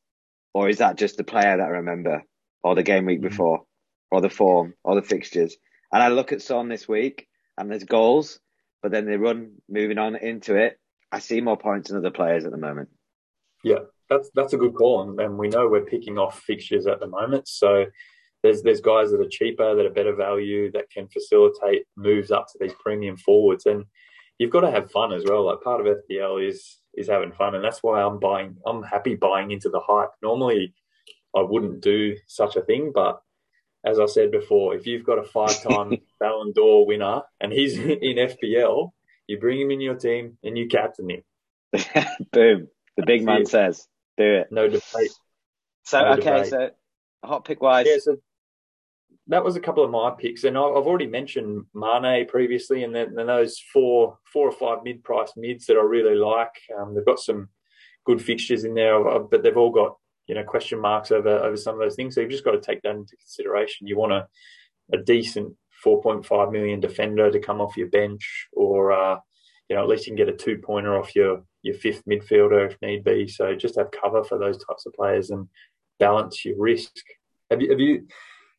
[0.55, 2.23] or is that just the player that I remember
[2.63, 3.29] or the game week mm-hmm.
[3.29, 3.65] before
[4.11, 5.57] or the form or the fixtures?
[5.92, 8.40] And I look at Son this week and there's goals,
[8.83, 10.79] but then they run moving on into it.
[11.11, 12.90] I see more points than other players at the moment.
[13.64, 17.01] Yeah, that's that's a good call, and, and we know we're picking off fixtures at
[17.01, 17.49] the moment.
[17.49, 17.87] So
[18.42, 22.47] there's there's guys that are cheaper, that are better value, that can facilitate moves up
[22.49, 23.85] to these premium forwards, and
[24.38, 25.47] you've got to have fun as well.
[25.47, 28.57] Like part of FPL is is having fun, and that's why I'm buying.
[28.66, 30.11] I'm happy buying into the hype.
[30.23, 30.75] Normally,
[31.37, 33.21] I wouldn't do such a thing, but
[33.85, 38.17] as I said before, if you've got a five-time Ballon d'Or winner and he's in
[38.17, 38.91] FPL,
[39.27, 41.23] you bring him in your team and you captain him.
[42.33, 42.69] Boom.
[42.97, 43.87] The big man says.
[44.17, 44.49] Do it.
[44.51, 45.12] No debate.
[45.85, 46.47] So No okay, debate.
[46.51, 46.71] so
[47.25, 48.17] hot pick wise, Yeah, so
[49.29, 53.14] that was a couple of my picks, and I've already mentioned Mane previously, and then,
[53.14, 56.55] then those four, four or five mid-price mids that I really like.
[56.77, 57.51] Um, they've got some
[58.07, 59.97] good fixtures in there, uh, but they've all got
[60.29, 62.14] you know question marks over over some of those things.
[62.14, 63.87] So you've just got to take that into consideration.
[63.87, 64.27] You want a
[64.93, 69.19] a decent 4.5 million defender to come off your bench, or uh,
[69.69, 72.71] you know at least you can get a two pointer off your your fifth midfielder
[72.71, 73.27] if need be.
[73.27, 75.49] So just have cover for those types of players and
[75.99, 76.93] balance your risk.
[77.51, 78.07] Have you have you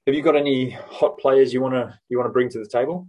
[0.06, 2.68] have you got any hot players you want to you want to bring to the
[2.68, 3.08] table?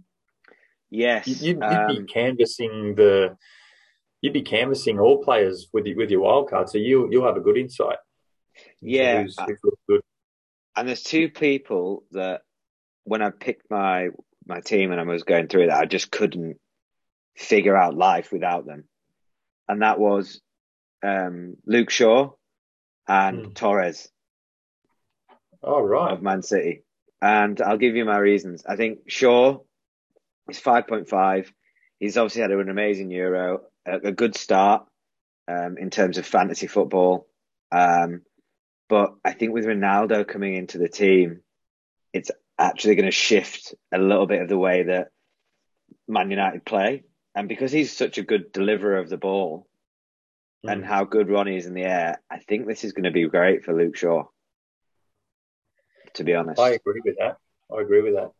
[0.91, 1.27] yes.
[1.27, 3.37] You, you'd, you'd um, be canvassing the
[4.21, 7.37] you'd be canvassing all players with your, with your wild card, so you you'll have
[7.37, 7.97] a good insight.
[8.81, 10.01] Yeah, looked good.
[10.75, 12.41] and there's two people that
[13.03, 14.09] when I picked my
[14.47, 16.57] my team and I was going through that, I just couldn't
[17.37, 18.85] figure out life without them,
[19.67, 20.41] and that was
[21.03, 22.31] um, Luke Shaw
[23.07, 23.51] and Hmm.
[23.53, 24.09] Torres
[25.63, 26.83] Oh right, of Man City.
[27.21, 28.63] And I'll give you my reasons.
[28.65, 29.59] I think Shaw
[30.49, 31.51] is five point five.
[31.99, 34.87] He's obviously had an amazing Euro, a, a good start
[35.47, 37.27] um, in terms of fantasy football.
[37.71, 38.23] Um,
[38.91, 41.39] but I think with Ronaldo coming into the team,
[42.11, 45.11] it's actually going to shift a little bit of the way that
[46.09, 47.03] Man United play.
[47.33, 49.65] And because he's such a good deliverer of the ball
[50.67, 50.85] and Mm.
[50.85, 53.63] how good Ronnie is in the air, I think this is going to be great
[53.63, 54.25] for Luke Shaw.
[56.15, 57.37] To be honest, I agree with that.
[57.73, 58.31] I agree with that.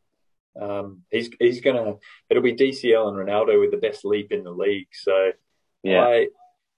[0.61, 1.95] Um, he's he's gonna.
[2.29, 4.89] It'll be DCL and Ronaldo with the best leap in the league.
[4.91, 5.31] So
[5.81, 6.27] yeah, I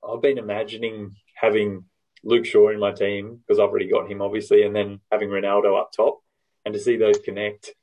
[0.08, 1.86] I've been imagining having
[2.24, 5.80] Luke Shaw in my team because I've already got him obviously, and then having Ronaldo
[5.80, 6.22] up top,
[6.66, 7.74] and to see those connect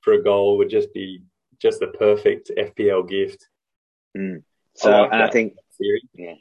[0.00, 1.22] for a goal would just be
[1.60, 3.48] just the perfect FPL gift.
[4.74, 6.02] so like and I think theory.
[6.14, 6.34] Yeah.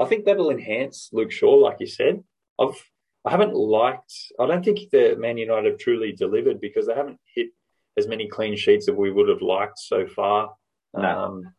[0.00, 2.22] I think that'll enhance Luke Shaw, like you said.
[2.60, 2.82] I've
[3.24, 4.12] I haven't liked.
[4.40, 7.48] I don't think the Man United have truly delivered because they haven't hit
[7.96, 10.54] as many clean sheets as we would have liked so far.
[10.94, 11.02] No.
[11.02, 11.54] Um,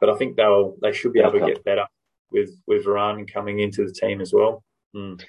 [0.00, 1.86] but I think they'll they should be They'll able to get better
[2.30, 4.62] with with Varane coming into the team as well.
[4.94, 5.22] Mm.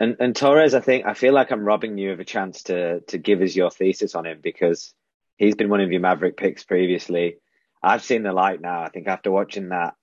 [0.00, 3.00] And and Torres, I think I feel like I'm robbing you of a chance to
[3.00, 4.94] to give us your thesis on him because
[5.36, 7.36] he's been one of your Maverick picks previously.
[7.82, 8.82] I've seen the light now.
[8.82, 9.94] I think after watching that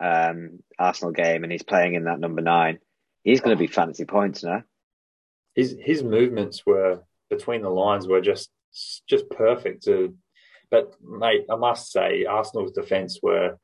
[0.00, 2.78] um, Arsenal game and he's playing in that number nine,
[3.24, 4.62] he's going to be fantasy points now.
[5.54, 8.50] His his movements were between the lines were just
[9.08, 9.84] just perfect.
[9.84, 10.14] To,
[10.70, 13.58] but mate, I must say Arsenal's defence were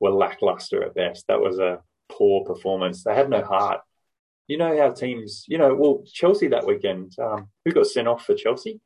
[0.00, 1.26] were lackluster at best.
[1.28, 3.04] That was a poor performance.
[3.04, 3.80] They had no heart.
[4.46, 7.14] You know how teams, you know, well Chelsea that weekend.
[7.18, 8.80] Um, who got sent off for Chelsea?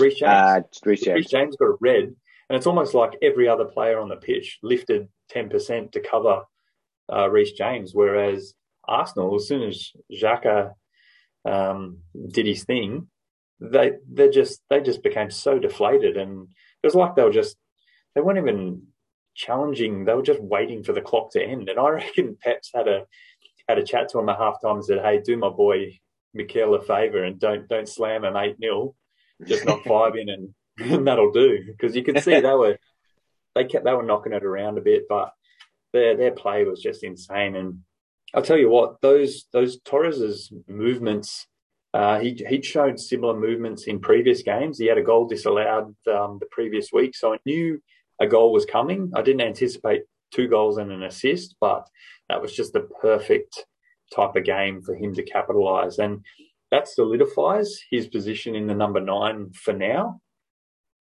[0.00, 0.30] Reece James.
[0.30, 1.16] Uh, Reece James.
[1.16, 4.58] Reece James got a red, and it's almost like every other player on the pitch
[4.62, 6.42] lifted ten percent to cover
[7.12, 8.54] uh, Reece James, whereas
[8.86, 10.72] Arsenal, as soon as Xhaka
[11.44, 13.08] um, did his thing,
[13.60, 16.48] they they just they just became so deflated, and
[16.82, 17.56] it was like they were just
[18.14, 18.82] they weren't even
[19.34, 21.68] challenging; they were just waiting for the clock to end.
[21.68, 23.06] And I reckon Pep's had a
[23.68, 25.98] had a chat to him at halftime and said, "Hey, do my boy
[26.32, 28.94] Mikel a favour and don't don't slam him eight 0
[29.46, 32.78] Just knock five in, and, and that'll do." Because you could see they were
[33.54, 35.32] they kept they were knocking it around a bit, but
[35.92, 37.56] their their play was just insane.
[37.56, 37.80] And
[38.34, 41.46] I'll tell you what, those those Torres's movements,
[41.92, 44.78] uh, he he'd showed similar movements in previous games.
[44.78, 47.80] He had a goal disallowed um, the previous week, so I knew
[48.20, 49.12] a goal was coming.
[49.14, 51.88] I didn't anticipate two goals and an assist, but
[52.28, 53.66] that was just the perfect
[54.14, 56.24] type of game for him to capitalise, and
[56.70, 60.20] that solidifies his position in the number nine for now.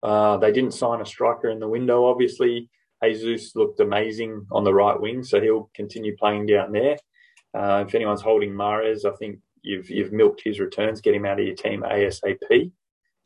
[0.02, 2.70] Uh, they didn't sign a striker in the window, obviously.
[3.04, 6.98] Jesus looked amazing on the right wing, so he'll continue playing down there.
[7.54, 11.40] Uh, if anyone's holding Mahrez, I think you've you've milked his returns, get him out
[11.40, 12.72] of your team ASAP,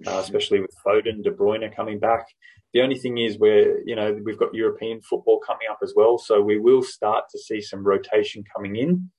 [0.05, 2.25] uh, especially with Foden, De Bruyne coming back.
[2.73, 6.17] The only thing is, where you know we've got European football coming up as well,
[6.17, 9.09] so we will start to see some rotation coming in.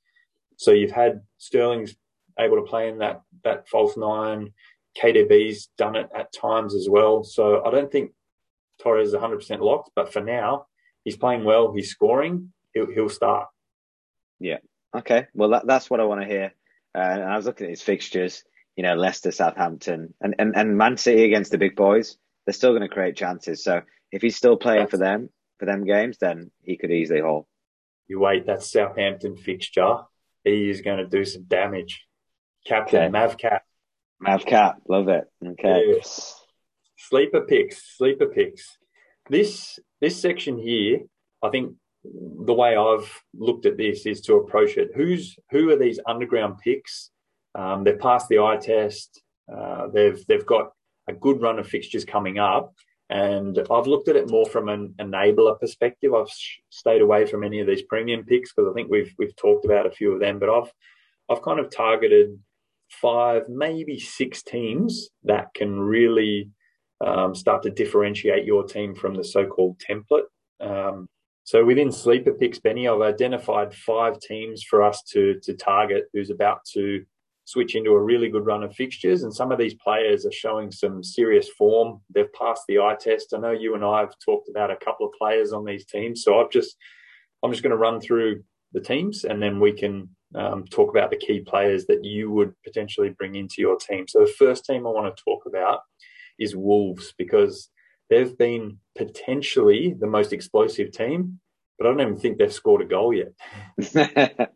[0.56, 1.96] So you've had Sterling's
[2.38, 4.52] able to play in that that false nine.
[5.00, 7.22] KDB's done it at times as well.
[7.22, 8.12] So I don't think
[8.82, 10.66] Torres is 100% locked, but for now,
[11.04, 11.72] he's playing well.
[11.72, 12.52] He's scoring.
[12.74, 13.48] He'll, he'll start.
[14.40, 14.58] Yeah.
[14.96, 16.52] Okay, well that, that's what I want to hear.
[16.94, 18.44] Uh, and I was looking at his fixtures.
[18.76, 22.16] You know, Leicester, Southampton, and and and Man City against the big boys.
[22.48, 23.62] They're still going to create chances.
[23.62, 27.20] So if he's still playing That's- for them for them games, then he could easily
[27.20, 27.46] haul.
[28.06, 29.96] You wait, that Southampton fixture.
[30.44, 32.06] He is going to do some damage.
[32.64, 33.10] Captain Okay.
[33.10, 34.78] Mav Cap.
[34.88, 35.24] Love it.
[35.46, 35.84] Okay.
[35.88, 36.42] Yes.
[36.96, 38.78] Sleeper picks, sleeper picks.
[39.28, 41.00] This this section here,
[41.42, 44.92] I think the way I've looked at this is to approach it.
[44.94, 47.10] Who's who are these underground picks?
[47.54, 49.22] Um, they've passed the eye test.
[49.54, 50.72] Uh, they've they've got
[51.08, 52.74] a good run of fixtures coming up,
[53.10, 56.12] and I've looked at it more from an enabler perspective.
[56.14, 56.30] I've
[56.70, 59.86] stayed away from any of these premium picks because I think we've we've talked about
[59.86, 60.70] a few of them, but I've
[61.30, 62.38] I've kind of targeted
[62.90, 66.50] five, maybe six teams that can really
[67.04, 70.24] um, start to differentiate your team from the so-called template.
[70.60, 71.06] Um,
[71.44, 76.30] so within sleeper picks, Benny, I've identified five teams for us to to target who's
[76.30, 77.04] about to
[77.48, 79.22] switch into a really good run of fixtures.
[79.22, 82.02] And some of these players are showing some serious form.
[82.14, 83.32] They've passed the eye test.
[83.34, 86.22] I know you and I have talked about a couple of players on these teams.
[86.22, 86.76] So I've just
[87.42, 88.42] I'm just going to run through
[88.74, 92.52] the teams and then we can um, talk about the key players that you would
[92.64, 94.06] potentially bring into your team.
[94.06, 95.80] So the first team I want to talk about
[96.38, 97.70] is Wolves because
[98.10, 101.40] they've been potentially the most explosive team,
[101.78, 103.32] but I don't even think they've scored a goal yet.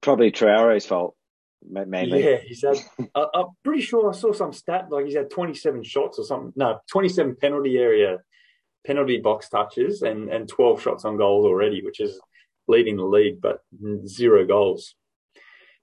[0.00, 1.14] Probably Traore's fault,
[1.68, 2.24] mainly.
[2.24, 2.78] Yeah, he's had.
[3.14, 6.52] I, I'm pretty sure I saw some stat like he's had 27 shots or something.
[6.56, 8.18] No, 27 penalty area,
[8.86, 12.20] penalty box touches, and and 12 shots on goals already, which is
[12.68, 13.60] leading the league, but
[14.06, 14.94] zero goals.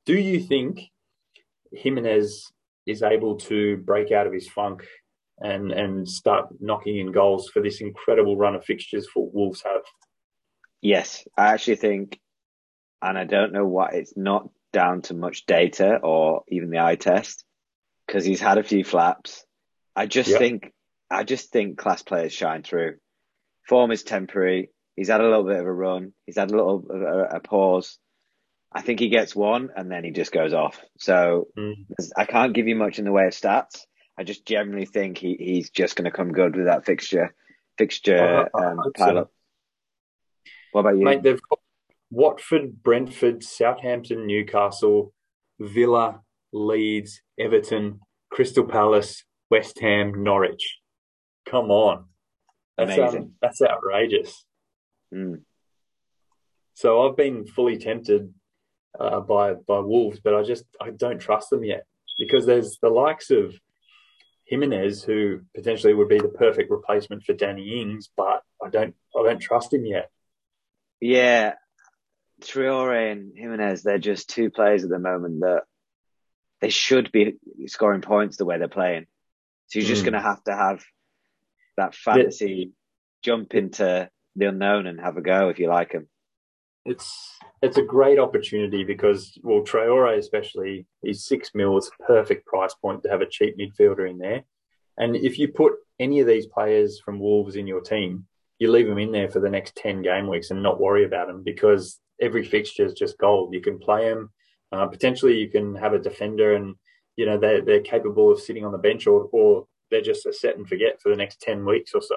[0.06, 0.82] Do you think
[1.72, 2.52] Jimenez
[2.86, 4.86] is able to break out of his funk
[5.40, 9.84] and and start knocking in goals for this incredible run of fixtures for Wolves have?
[10.82, 12.20] Yes, I actually think,
[13.02, 16.96] and I don't know what it's not down to much data or even the eye
[16.96, 17.44] test
[18.06, 19.46] because he's had a few flaps.
[19.96, 20.40] I just yep.
[20.40, 20.74] think
[21.10, 22.98] I just think class players shine through.
[23.68, 24.72] Form is temporary.
[24.96, 26.14] He's had a little bit of a run.
[26.26, 27.98] He's had a little a, a pause.
[28.72, 30.80] I think he gets one and then he just goes off.
[31.00, 31.86] So mm.
[32.16, 33.86] I can't give you much in the way of stats.
[34.18, 37.34] I just generally think he, he's just going to come good with that fixture
[37.78, 39.28] fixture um, pilot.
[40.72, 41.06] What about you?
[41.06, 41.59] Mate, they've got
[42.12, 45.14] Watford, Brentford, Southampton, Newcastle,
[45.60, 48.00] Villa, Leeds, Everton,
[48.32, 50.80] Crystal Palace, West Ham, Norwich.
[51.48, 52.06] Come on.
[52.78, 53.22] That's, um, Amazing.
[53.22, 54.46] Um, that's outrageous.
[55.14, 55.42] Mm.
[56.74, 58.34] So I've been fully tempted
[59.00, 61.86] uh, by by Wolves, but I just I don't trust them yet
[62.18, 63.54] because there's the likes of
[64.46, 69.24] Jimenez who potentially would be the perfect replacement for Danny Ings, but I don't I
[69.24, 70.10] don't trust him yet.
[71.02, 71.54] Yeah,
[72.42, 75.64] Traore and Jimenez, they're just two players at the moment that
[76.62, 77.36] they should be
[77.68, 79.06] scoring points the way they're playing.
[79.68, 80.06] So you're just mm.
[80.06, 80.84] going to have to have
[81.78, 82.72] that fantasy
[83.24, 86.08] jump into the unknown and have a go if you like him.
[86.86, 92.46] It's it's a great opportunity because well Traore especially he's six mil it's a perfect
[92.46, 94.44] price point to have a cheap midfielder in there.
[94.98, 98.26] And if you put any of these players from Wolves in your team,
[98.60, 101.28] you leave them in there for the next 10 game weeks and not worry about
[101.28, 103.54] them because every fixture is just gold.
[103.54, 104.30] You can play them.
[104.72, 106.76] Uh, potentially, you can have a defender and,
[107.16, 110.34] you know, they're, they're capable of sitting on the bench or, or they're just a
[110.34, 112.16] set and forget for the next 10 weeks or so.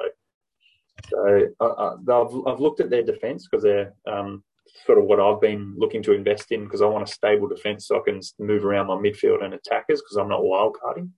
[1.09, 4.45] So uh, uh I've, I've looked at their defence because they're um,
[4.87, 7.87] sort of what I've been looking to invest in because I want a stable defence
[7.87, 11.11] so I can move around my midfield and attackers because I'm not wildcarding.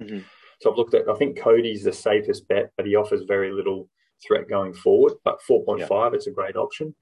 [0.00, 0.20] Mm-hmm.
[0.60, 3.88] So I've looked at, I think Cody's the safest bet, but he offers very little
[4.26, 5.14] threat going forward.
[5.24, 6.10] But 4.5, yeah.
[6.14, 6.94] it's a great option.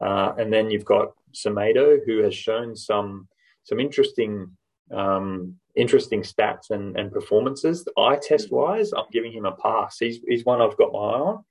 [0.00, 3.28] Uh, and then you've got Semedo, who has shown some
[3.64, 4.56] some interesting
[4.92, 7.86] um, interesting stats and, and performances.
[7.98, 9.98] Eye test wise, I'm giving him a pass.
[9.98, 11.44] He's he's one I've got my eye on.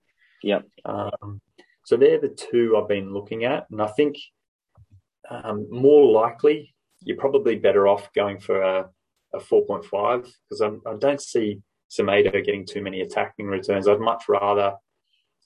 [0.43, 0.65] Yep.
[0.85, 1.41] Um,
[1.85, 4.17] so they're the two I've been looking at, and I think
[5.29, 8.89] um, more likely you're probably better off going for a,
[9.33, 13.87] a 4.5 because I don't see Semedo getting too many attacking returns.
[13.87, 14.73] I'd much rather,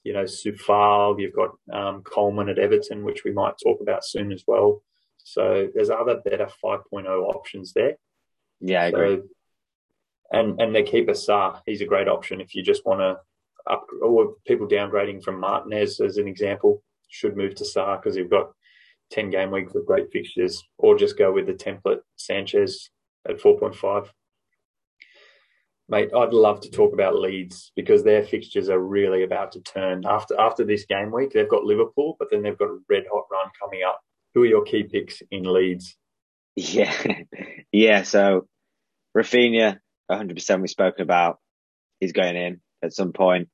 [0.04, 1.20] you know, Coufal.
[1.20, 4.82] You've got um, Coleman at Everton, which we might talk about soon as well.
[5.18, 7.98] So there's other better 5.0 options there.
[8.62, 9.20] Yeah, I agree.
[10.32, 13.18] And and their keeper Sá, he's a great option if you just want to
[13.70, 18.30] up or people downgrading from Martinez as an example should move to Sá because you've
[18.30, 18.52] got
[19.12, 22.90] 10 game weeks of great fixtures, or just go with the template Sanchez
[23.28, 24.10] at 4.5.
[25.90, 30.04] Mate, I'd love to talk about Leeds because their fixtures are really about to turn.
[30.06, 33.26] After after this game week, they've got Liverpool, but then they've got a red hot
[33.32, 34.00] run coming up.
[34.36, 35.96] Who are your key picks in Leeds?
[36.56, 36.94] Yeah,
[37.72, 38.04] yeah.
[38.04, 38.48] So
[39.18, 39.80] Raphinha,
[40.12, 41.40] 100% we've spoken about.
[42.00, 43.50] He's going in at some point.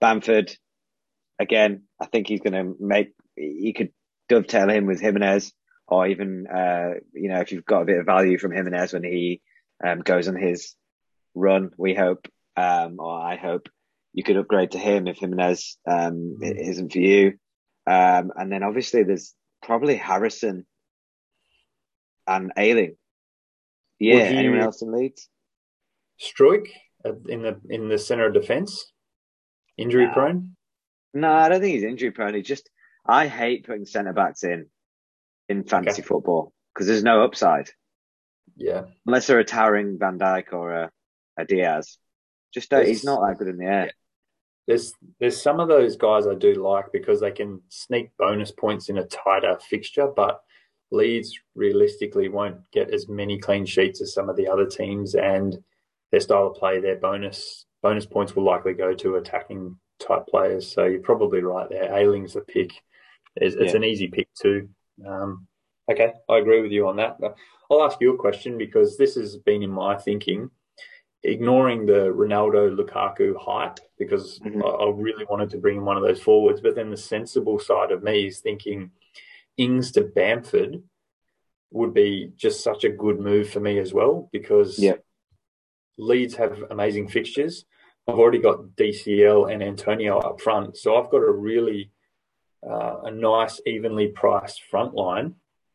[0.00, 0.54] Bamford,
[1.38, 3.90] again, I think he's going to make, you could
[4.28, 5.52] dovetail him with Jimenez
[5.86, 9.04] or even, uh, you know, if you've got a bit of value from Jimenez when
[9.04, 9.40] he
[9.84, 10.74] um, goes on his
[11.34, 12.26] run, we hope,
[12.56, 13.68] um, or I hope
[14.12, 17.34] you could upgrade to him if Jimenez um, isn't for you.
[17.86, 20.66] Um, and then obviously there's probably Harrison
[22.26, 22.96] and Ayling.
[23.98, 25.28] Yeah, anyone else in Leeds?
[26.20, 26.68] Struijk
[27.04, 28.92] uh, in the in the center of defence,
[29.76, 30.14] injury Nah.
[30.14, 30.56] prone.
[31.12, 32.34] No, I don't think he's injury prone.
[32.34, 32.70] He just
[33.06, 34.66] I hate putting centre backs in
[35.48, 37.70] in fantasy football because there's no upside
[38.56, 40.90] Yeah, unless they're a towering Van Dijk or a
[41.44, 41.98] Dias.
[42.52, 43.90] Just don't, he's not that good in the air.
[44.66, 48.88] there's there's some of those guys I do like because they can sneak bonus points
[48.88, 50.42] in a tighter fixture, but
[50.90, 55.56] Leeds realistically won't get as many clean sheets as some of the other teams, and
[56.10, 60.70] their style of play, their bonus bonus points will likely go to attacking type players.
[60.70, 61.94] So you're probably right there.
[61.96, 62.72] Ayling's the pick.
[63.36, 63.76] It's, it's Yeah.
[63.76, 64.68] an easy pick too.
[65.06, 65.46] Um,
[65.90, 67.16] okay, I agree with you on that.
[67.70, 70.50] I'll ask you a question because this has been in my thinking.
[71.22, 74.62] Ignoring the Ronaldo Lukaku hype because Mhm.
[74.64, 77.58] I, I really wanted to bring in one of those forwards, but then the sensible
[77.58, 78.90] side of me is thinking
[79.58, 80.82] Ings to Bamford
[81.72, 84.96] would be just such a good move for me as well because Yeah.
[85.98, 87.66] Leeds have amazing fixtures.
[88.08, 91.90] I've already got DCL and Antonio up front, so I've got a really
[92.62, 95.34] uh, a nice, evenly priced front line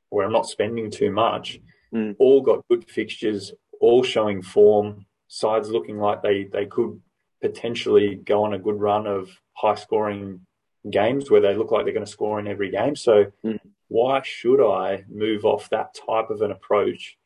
[0.10, 1.60] where I'm not spending too much.
[1.92, 2.16] Mm.
[2.20, 5.06] All got good fixtures, all showing form.
[5.28, 7.02] Sides looking like they they could
[7.42, 10.42] potentially go on a good run of high scoring
[10.90, 12.96] games where they look like they're going to score in every game.
[12.96, 13.60] So Mm.
[13.88, 17.18] why should I move off that type of an approach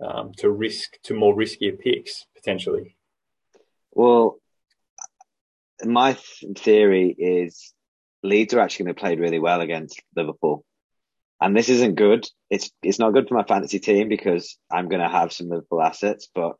[0.00, 2.96] um, to risk to more riskier picks potentially?
[3.92, 4.38] Well,
[5.84, 6.16] my
[6.56, 7.72] theory is
[8.22, 10.64] Leeds are actually going to play really well against Liverpool,
[11.40, 12.28] and this isn't good.
[12.50, 15.82] It's it's not good for my fantasy team because I'm going to have some Liverpool
[15.82, 16.54] assets, but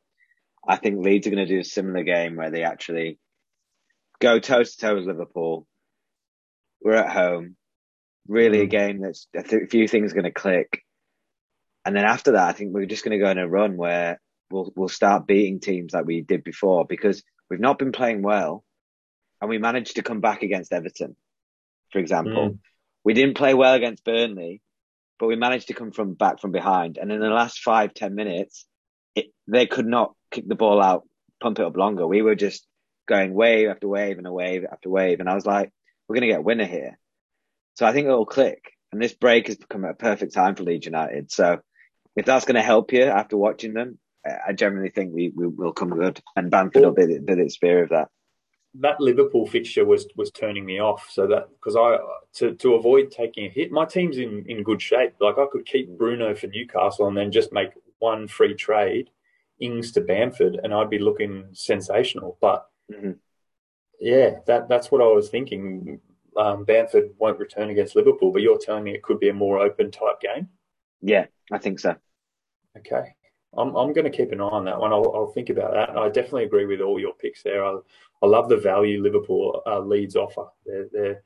[0.66, 3.18] I think Leeds are going to do a similar game where they actually
[4.20, 5.66] go toe to toe with Liverpool.
[6.82, 7.56] We're at home,
[8.28, 8.70] really a Mm.
[8.70, 10.82] game that's a th- few things going to click,
[11.84, 14.20] and then after that, I think we're just going to go on a run where
[14.50, 18.64] we'll we'll start beating teams like we did before because we've not been playing well,
[19.40, 21.16] and we managed to come back against Everton,
[21.90, 22.50] for example.
[22.50, 22.58] Mm.
[23.04, 24.62] We didn't play well against Burnley,
[25.18, 26.98] but we managed to come from back from behind.
[26.98, 28.64] And in the last five ten minutes,
[29.16, 31.06] it, they could not kick the ball out,
[31.40, 32.06] pump it up longer.
[32.06, 32.66] We were just
[33.06, 35.70] going wave after wave and a wave after wave, and I was like,
[36.08, 36.98] we're going to get a winner here.
[37.74, 38.72] So I think it'll click.
[38.90, 41.30] And this break has become a perfect time for Leeds United.
[41.30, 41.60] So
[42.16, 45.72] if that's going to help you after watching them, I generally think we, we will
[45.72, 46.20] come good.
[46.36, 48.08] And Bamford will be, be the spear of that.
[48.80, 51.08] that Liverpool fixture was was turning me off.
[51.10, 51.98] So that because I
[52.38, 55.14] to to avoid taking a hit, my team's in in good shape.
[55.20, 59.10] Like I could keep Bruno for Newcastle and then just make one free trade,
[59.62, 62.36] Ings to Bamford, and I'd be looking sensational.
[62.40, 63.18] But Mhm.
[64.00, 66.00] yeah, that that's what I was thinking.
[66.36, 69.58] Um, Bamford won't return against Liverpool, but you're telling me it could be a more
[69.58, 70.48] open type game.
[71.00, 71.94] Yeah, I think so.
[72.76, 73.14] Okay.
[73.54, 74.92] I'm I'm going to keep an eye on that one.
[74.92, 75.90] I'll, I'll think about that.
[75.90, 77.64] I definitely agree with all your picks there.
[77.64, 77.76] I,
[78.22, 80.46] I love the value Liverpool uh, leads offer.
[80.64, 81.22] They're, they're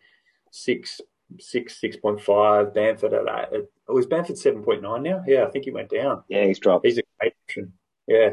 [0.50, 1.00] six
[1.38, 2.74] six six point five.
[2.74, 3.64] Bamford at eight.
[3.88, 5.22] Oh, is Bamford seven point nine now?
[5.26, 6.24] Yeah, I think he went down.
[6.28, 6.84] Yeah, he's dropped.
[6.84, 7.72] He's a great option.
[8.06, 8.30] Yeah.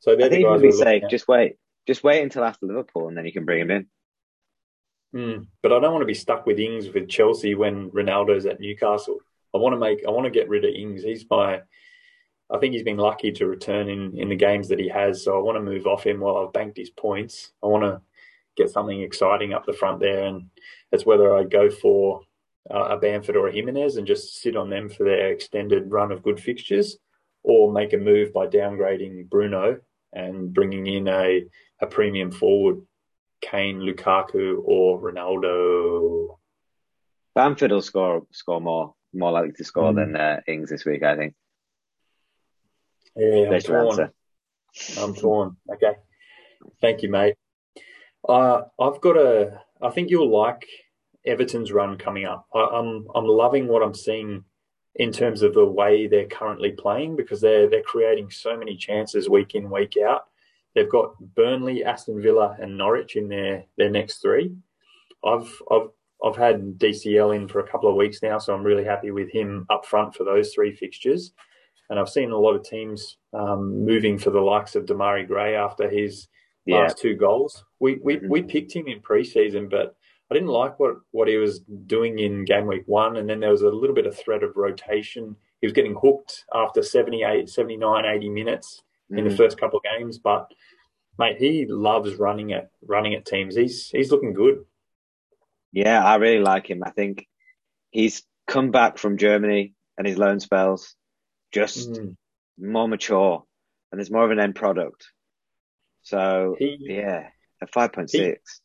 [0.00, 1.02] So they're I the think guys he'd be safe.
[1.10, 1.56] Just wait.
[1.86, 3.86] Just wait until after Liverpool and then you can bring him in.
[5.14, 8.60] Mm, but I don't want to be stuck with Ings with Chelsea when Ronaldo's at
[8.60, 9.18] Newcastle.
[9.54, 10.04] I want to make.
[10.06, 11.02] I want to get rid of Ings.
[11.02, 11.62] He's my.
[12.52, 15.24] I think he's been lucky to return in in the games that he has.
[15.24, 17.50] So I want to move off him while I've banked his points.
[17.62, 18.00] I want to
[18.56, 20.50] get something exciting up the front there, and
[20.92, 22.20] it's whether I go for
[22.72, 26.12] uh, a Bamford or a Jimenez and just sit on them for their extended run
[26.12, 26.98] of good fixtures,
[27.42, 29.78] or make a move by downgrading Bruno
[30.12, 31.44] and bringing in a
[31.80, 32.82] a premium forward
[33.40, 36.36] Kane, Lukaku, or Ronaldo.
[37.34, 39.96] Bamford will score score more, more likely to score Mm.
[39.96, 41.34] than uh, Ings this week, I think.
[43.16, 43.86] Yeah, I'm torn.
[43.86, 44.12] answer.
[44.98, 45.56] I'm torn.
[45.72, 45.94] Okay,
[46.80, 47.34] thank you, mate.
[48.28, 49.60] Uh, I've got a.
[49.80, 50.66] I think you'll like
[51.24, 52.46] Everton's run coming up.
[52.54, 54.44] I, I'm I'm loving what I'm seeing
[55.00, 59.28] in terms of the way they're currently playing because they're they're creating so many chances
[59.30, 60.24] week in week out.
[60.74, 64.52] They've got Burnley, Aston Villa, and Norwich in their their next three.
[65.24, 65.88] I've I've
[66.22, 69.30] I've had DCL in for a couple of weeks now, so I'm really happy with
[69.32, 71.32] him up front for those three fixtures.
[71.88, 75.56] And I've seen a lot of teams um, moving for the likes of Demarai Gray
[75.56, 76.28] after his
[76.66, 76.82] Yeah.
[76.82, 77.64] last two goals.
[77.80, 79.96] We we, we picked him in preseason, but
[80.30, 83.16] I didn't like what, what he was doing in game week one.
[83.16, 85.34] And then there was a little bit of threat of rotation.
[85.60, 89.36] He was getting hooked after 78, 79, 80 minutes in the Mm.
[89.36, 90.18] first couple of games.
[90.18, 90.52] But
[91.18, 93.56] mate, he loves running at running at teams.
[93.56, 94.64] He's he's looking good.
[95.72, 96.82] Yeah, I really like him.
[96.84, 97.26] I think
[97.90, 100.94] he's come back from Germany and his loan spells
[101.52, 102.16] just mm.
[102.58, 103.44] more mature
[103.90, 105.08] and there's more of an end product.
[106.02, 107.28] So he, yeah,
[107.60, 108.60] at five point six.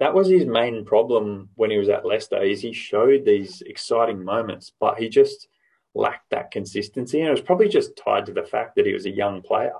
[0.00, 2.40] That was his main problem when he was at Leicester.
[2.42, 5.48] Is he showed these exciting moments, but he just
[5.94, 9.06] lacked that consistency, and it was probably just tied to the fact that he was
[9.06, 9.74] a young player.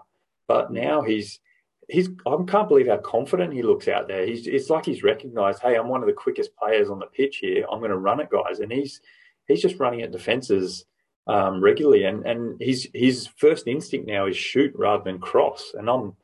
[0.48, 1.40] But now he's
[1.88, 4.26] he's I can't believe how confident he looks out there.
[4.26, 7.38] He's it's like he's recognised, hey, I'm one of the quickest players on the pitch
[7.38, 7.64] here.
[7.70, 9.00] I'm going to run it, guys, and he's
[9.46, 10.84] he's just running at defences
[11.28, 15.72] um, regularly, and and his his first instinct now is shoot rather than cross.
[15.78, 16.14] And I'm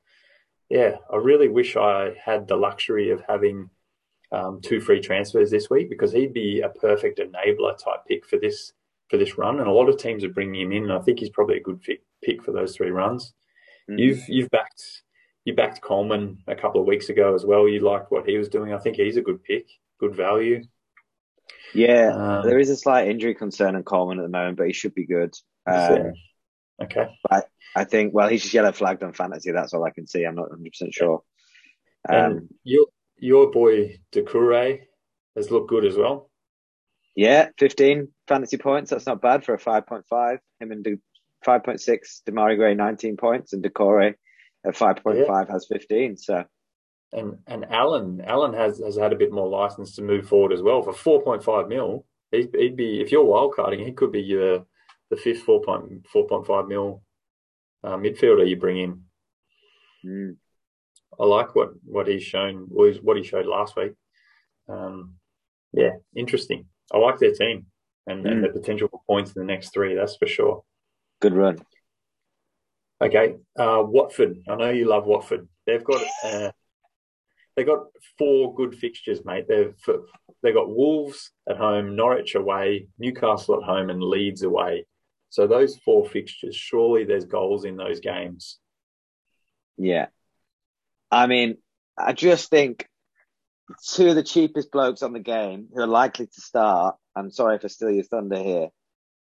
[0.68, 3.70] yeah, I really wish I had the luxury of having
[4.34, 8.38] um, two free transfers this week because he'd be a perfect enabler type pick for
[8.38, 8.72] this
[9.10, 9.60] for this run.
[9.60, 10.84] And a lot of teams are bringing him in.
[10.84, 13.34] And I think he's probably a good fit, pick for those three runs.
[13.88, 13.98] Mm-hmm.
[13.98, 15.02] You've you've backed
[15.44, 17.68] you backed Coleman a couple of weeks ago as well.
[17.68, 18.72] You liked what he was doing.
[18.72, 19.68] I think he's a good pick,
[20.00, 20.64] good value.
[21.74, 24.72] Yeah, um, there is a slight injury concern in Coleman at the moment, but he
[24.72, 25.34] should be good.
[25.66, 26.12] Um,
[26.82, 27.08] okay.
[27.30, 27.42] I,
[27.76, 29.50] I think, well, he's just yellow flagged on fantasy.
[29.50, 30.24] That's all I can see.
[30.24, 31.22] I'm not 100% sure.
[32.08, 32.86] Um, your,
[33.18, 34.82] your boy, Doucouré,
[35.36, 36.30] has looked good as well.
[37.16, 38.90] Yeah, 15 fantasy points.
[38.90, 40.38] That's not bad for a 5.5.
[40.60, 40.98] Him and De,
[41.46, 44.14] 5.6, Demarai Gray 19 points, and Doucouré
[44.66, 45.52] at 5.5 yeah.
[45.52, 46.16] has 15.
[46.16, 46.44] So,
[47.12, 50.62] and and Allen Allen has has had a bit more license to move forward as
[50.62, 52.06] well for 4.5 mil.
[52.32, 54.66] He'd, he'd be if you're wildcarding, he could be your
[55.10, 57.02] the fifth 4.4.5 mil
[57.84, 59.02] uh, midfielder you bring in.
[60.04, 60.36] Mm.
[61.20, 63.92] I like what what he's shown what he showed last week.
[64.68, 65.14] Um,
[65.72, 66.66] yeah, interesting.
[66.92, 67.66] I like their team
[68.06, 68.30] and, mm.
[68.30, 69.94] and the potential for points in the next three.
[69.94, 70.62] That's for sure.
[71.20, 71.58] Good run.
[73.02, 74.38] Okay, uh, Watford.
[74.48, 75.48] I know you love Watford.
[75.66, 76.50] They've got uh,
[77.56, 77.86] they've got
[78.18, 79.46] four good fixtures, mate.
[79.48, 79.74] They've
[80.42, 84.86] they've got Wolves at home, Norwich away, Newcastle at home, and Leeds away.
[85.30, 88.58] So those four fixtures, surely there's goals in those games.
[89.76, 90.06] Yeah,
[91.14, 91.58] I mean,
[91.96, 92.88] I just think
[93.88, 96.96] two of the cheapest blokes on the game who are likely to start.
[97.14, 98.68] I'm sorry if I steal your thunder here,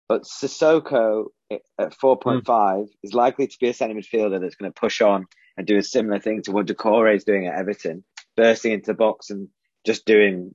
[0.08, 2.88] but Sissoko at 4.5 mm.
[3.02, 5.26] is likely to be a centre midfielder that's going to push on
[5.58, 8.04] and do a similar thing to what Doucouré is doing at Everton,
[8.38, 9.48] bursting into the box and
[9.84, 10.54] just doing,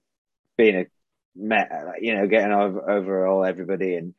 [0.57, 0.85] being a,
[2.01, 4.15] you know, getting over, over all everybody and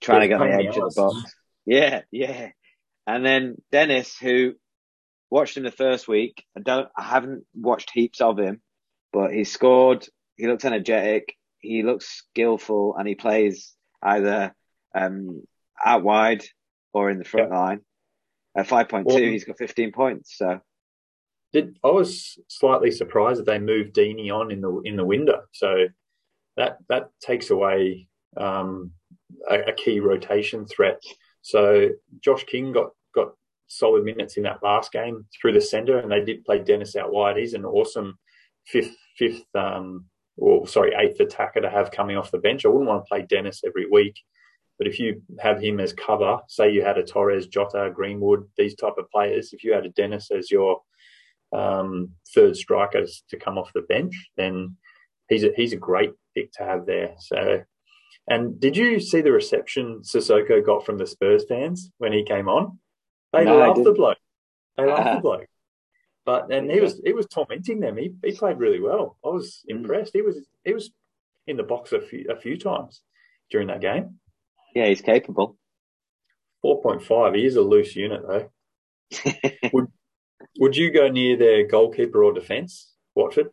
[0.00, 1.32] trying to get on the edge of the box.
[1.64, 2.48] Yeah, yeah.
[3.06, 4.54] And then Dennis, who
[5.30, 6.44] watched him the first week.
[6.56, 8.60] I don't, I haven't watched heaps of him,
[9.12, 10.06] but he scored.
[10.36, 11.36] He looks energetic.
[11.60, 14.54] He looks skillful, and he plays either
[14.94, 15.42] um,
[15.84, 16.42] out wide
[16.92, 17.80] or in the front line.
[18.56, 20.36] At five point two, he's got fifteen points.
[20.36, 20.60] So,
[21.52, 25.42] did I was slightly surprised that they moved Deeney on in the in the window.
[25.52, 25.86] So
[26.56, 28.92] that that takes away um,
[29.48, 31.02] a, a key rotation threat.
[31.42, 33.34] So Josh King got got
[33.70, 37.12] solid minutes in that last game through the centre, and they did play Dennis out
[37.12, 37.36] wide.
[37.36, 38.18] He's an awesome
[38.66, 40.06] fifth fifth um,
[40.36, 42.64] or sorry eighth attacker to have coming off the bench.
[42.64, 44.18] I wouldn't want to play Dennis every week,
[44.76, 48.74] but if you have him as cover, say you had a Torres, Jota, Greenwood, these
[48.74, 50.82] type of players, if you had a Dennis as your
[51.52, 54.76] um, third striker to come off the bench, then
[55.28, 57.14] he's a, he's a great pick to have there.
[57.18, 57.62] So.
[58.28, 62.48] And did you see the reception Sissoko got from the Spurs fans when he came
[62.48, 62.78] on?
[63.32, 64.18] They no, loved the bloke.
[64.76, 65.46] They loved uh, the bloke.
[66.24, 67.96] But and he was he was tormenting them.
[67.96, 69.16] He he played really well.
[69.24, 69.76] I was mm.
[69.76, 70.12] impressed.
[70.12, 70.90] He was he was
[71.46, 73.02] in the box a few a few times
[73.50, 74.20] during that game.
[74.74, 75.56] Yeah, he's capable.
[76.62, 77.34] Four point five.
[77.34, 78.50] He is a loose unit though.
[79.72, 79.86] would
[80.58, 83.50] would you go near their goalkeeper or defence, Watford?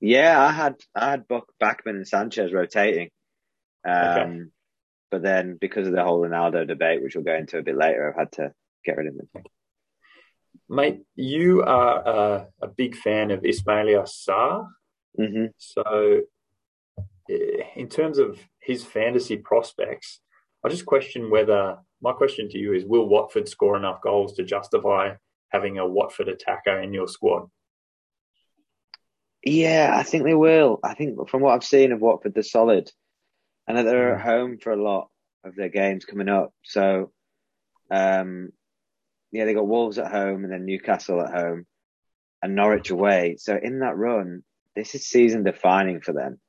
[0.00, 3.10] Yeah, I had I had Buck Bachmann and Sanchez rotating.
[3.86, 4.40] Um, okay.
[5.10, 8.08] But then because of the whole Ronaldo debate, which we'll go into a bit later,
[8.08, 8.52] I've had to
[8.84, 9.44] get rid of them.
[10.68, 14.66] Mate, you are a, a big fan of Ismaila Sarr.
[15.18, 15.46] Mm-hmm.
[15.58, 16.20] So,
[17.28, 20.20] eh, in terms of his fantasy prospects,
[20.64, 24.44] I just question whether my question to you is: Will Watford score enough goals to
[24.44, 25.14] justify
[25.48, 27.48] having a Watford attacker in your squad?
[29.42, 30.78] Yeah, I think they will.
[30.84, 32.90] I think from what I've seen of Watford, they're solid,
[33.66, 34.24] and they're at mm.
[34.24, 35.08] home for a lot
[35.44, 36.52] of their games coming up.
[36.62, 37.10] So,
[37.90, 38.50] um,
[39.32, 41.66] yeah, they got Wolves at home and then Newcastle at home
[42.42, 43.36] and Norwich away.
[43.38, 44.42] So in that run,
[44.74, 46.40] this is season defining for them.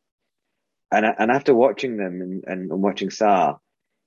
[0.92, 3.58] And and after watching them and, and, and watching Sarr,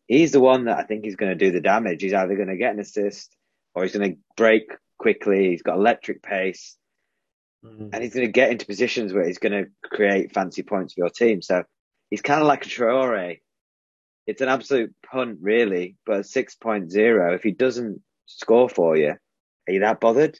[0.07, 2.03] he's the one that I think is going to do the damage.
[2.03, 3.35] He's either going to get an assist
[3.75, 5.51] or he's going to break quickly.
[5.51, 6.77] He's got electric pace.
[7.65, 7.91] mm.
[7.93, 11.01] and he's going to get into positions where he's going to create fancy points for
[11.01, 11.43] your team.
[11.43, 11.65] So
[12.11, 13.41] he's kind of like a Traore.
[14.27, 15.97] It's an absolute punt, really.
[16.05, 19.15] But 6.0, if he doesn't score for you,
[19.69, 20.39] are you that bothered?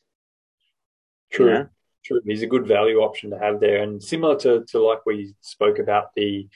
[1.33, 1.69] True.
[2.05, 2.21] True.
[2.27, 3.83] He's a good value option to have there.
[3.83, 6.49] And similar to, to like we spoke about the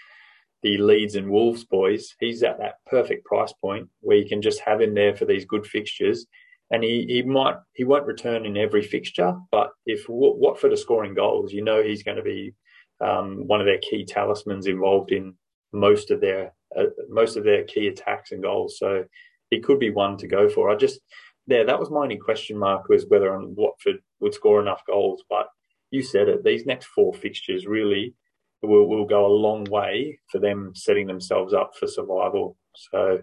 [0.63, 4.61] the Leeds and Wolves boys, he's at that perfect price point where you can just
[4.61, 6.27] have him there for these good fixtures.
[6.71, 11.15] And he, he might he won't return in every fixture, but if Watford are scoring
[11.15, 12.55] goals, you know he's going to be
[13.01, 15.35] um, one of their key talismans involved in
[15.73, 18.79] most of their uh, most of their key attacks and goals.
[18.79, 19.05] So
[19.51, 20.71] he could be one to go for.
[20.71, 21.01] I just
[21.47, 25.25] yeah, that was my only question mark was whether on Watford would score enough goals.
[25.31, 25.47] But
[25.91, 28.15] you said it; these next four fixtures really
[28.63, 32.57] will will go a long way for them setting themselves up for survival.
[32.75, 33.23] So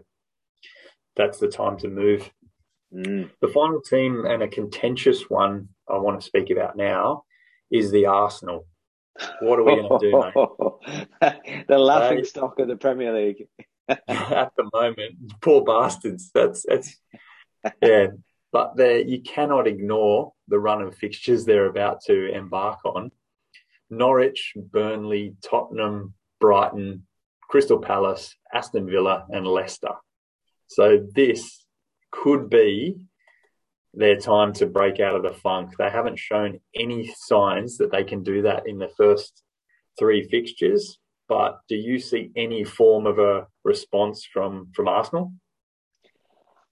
[1.15, 2.29] that's the time to move.
[2.93, 3.29] Mm.
[3.41, 7.23] The final team and a contentious one I want to speak about now
[7.71, 8.67] is the Arsenal.
[9.41, 10.21] What are we going to do,
[11.21, 11.65] mate?
[11.67, 13.47] the laughing stock of the Premier League.
[14.07, 16.31] at the moment, poor bastards.
[16.33, 16.95] That's that's
[17.81, 18.07] yeah.
[18.51, 18.77] But
[19.07, 23.11] you cannot ignore the run of fixtures they're about to embark on.
[23.89, 27.05] Norwich, Burnley, Tottenham, Brighton,
[27.49, 29.95] Crystal Palace, Aston Villa, and Leicester.
[30.67, 31.65] So this
[32.11, 32.97] could be
[33.93, 35.75] their time to break out of the funk.
[35.77, 39.43] They haven't shown any signs that they can do that in the first
[39.97, 40.97] three fixtures.
[41.27, 45.33] But do you see any form of a response from from Arsenal?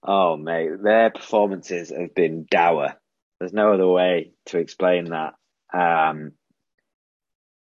[0.02, 2.94] Oh mate, their performances have been dour.
[3.38, 5.34] There's no other way to explain that.
[5.72, 6.32] Um,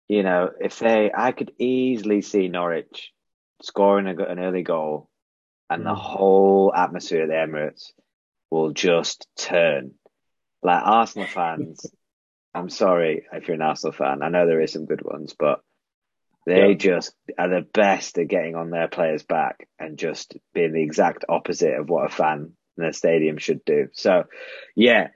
[0.09, 3.13] you know, if they, I could easily see Norwich
[3.63, 5.09] scoring a, an early goal,
[5.69, 5.87] and mm.
[5.87, 7.93] the whole atmosphere of the Emirates
[8.51, 9.93] will just turn.
[10.63, 11.85] Like Arsenal fans,
[12.55, 14.23] I'm sorry if you're an Arsenal fan.
[14.23, 15.61] I know there is some good ones, but
[16.49, 16.75] they yeah.
[16.75, 21.27] just are the best at getting on their players' back and just being the exact
[21.29, 23.89] opposite of what a fan in a stadium should do.
[23.93, 24.25] So,
[24.75, 25.09] yeah,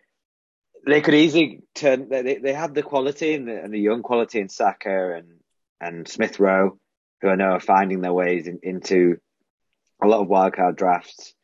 [0.87, 2.09] they could easily turn.
[2.11, 5.41] They they have the quality and the, and the young quality in Saka and
[5.81, 6.79] and Smith Rowe,
[7.23, 9.17] who I know are finding their ways in, into
[10.03, 11.35] a lot of wildcard drafts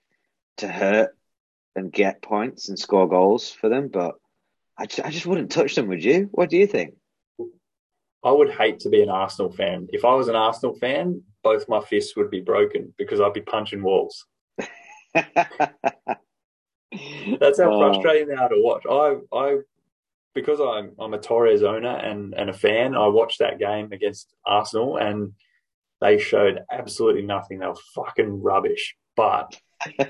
[0.58, 1.16] to hurt
[1.74, 3.88] and get points and score goals for them.
[3.88, 4.16] But
[4.76, 5.88] I just, I just wouldn't touch them.
[5.88, 6.28] Would you?
[6.30, 6.94] What do you think?
[8.24, 9.88] I would hate to be an Arsenal fan.
[9.90, 13.40] If I was an Arsenal fan, both my fists would be broken because I'd be
[13.40, 14.26] punching walls.
[15.14, 15.30] That's
[17.60, 17.78] how oh.
[17.78, 18.84] frustrating they are to watch.
[18.90, 19.58] I, I,
[20.34, 22.94] because I'm I'm a Torres owner and and a fan.
[22.94, 25.32] I watched that game against Arsenal and
[26.00, 27.58] they showed absolutely nothing.
[27.58, 28.96] They were fucking rubbish.
[29.16, 29.58] But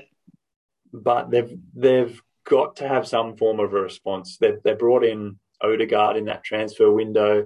[0.93, 4.37] but they've they've got to have some form of a response.
[4.37, 7.45] They they brought in Odegaard in that transfer window.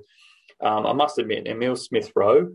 [0.63, 2.49] Um, I must admit, Emile Smith Rowe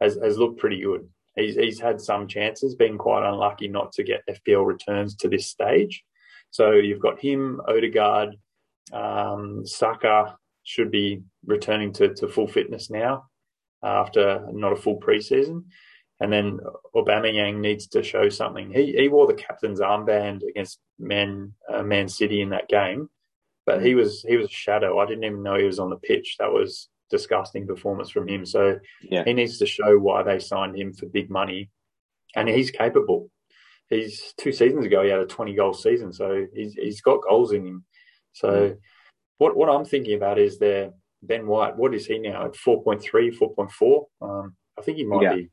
[0.00, 1.08] has, has looked pretty good.
[1.36, 5.48] He's, he's had some chances, been quite unlucky not to get FPL returns to this
[5.48, 6.04] stage.
[6.50, 8.36] So you've got him, Odegaard,
[8.92, 13.24] um, Saka should be returning to, to full fitness now
[13.82, 15.64] after not a full preseason.
[16.20, 16.60] And then
[16.94, 18.72] Aubameyang needs to show something.
[18.72, 23.10] He he wore the captain's armband against Man uh, Man City in that game,
[23.66, 25.00] but he was he was a shadow.
[25.00, 26.36] I didn't even know he was on the pitch.
[26.38, 28.44] That was disgusting performance from him.
[28.46, 29.24] So yeah.
[29.24, 31.70] he needs to show why they signed him for big money,
[32.34, 33.30] and he's capable.
[33.90, 37.52] He's two seasons ago he had a twenty goal season, so he's he's got goals
[37.52, 37.84] in him.
[38.32, 38.76] So mm.
[39.38, 40.92] what what I'm thinking about is there
[41.26, 41.76] Ben White.
[41.76, 44.04] What is he now at 4.3, 4.4?
[44.20, 45.34] Um, I think he might yeah.
[45.34, 45.50] be.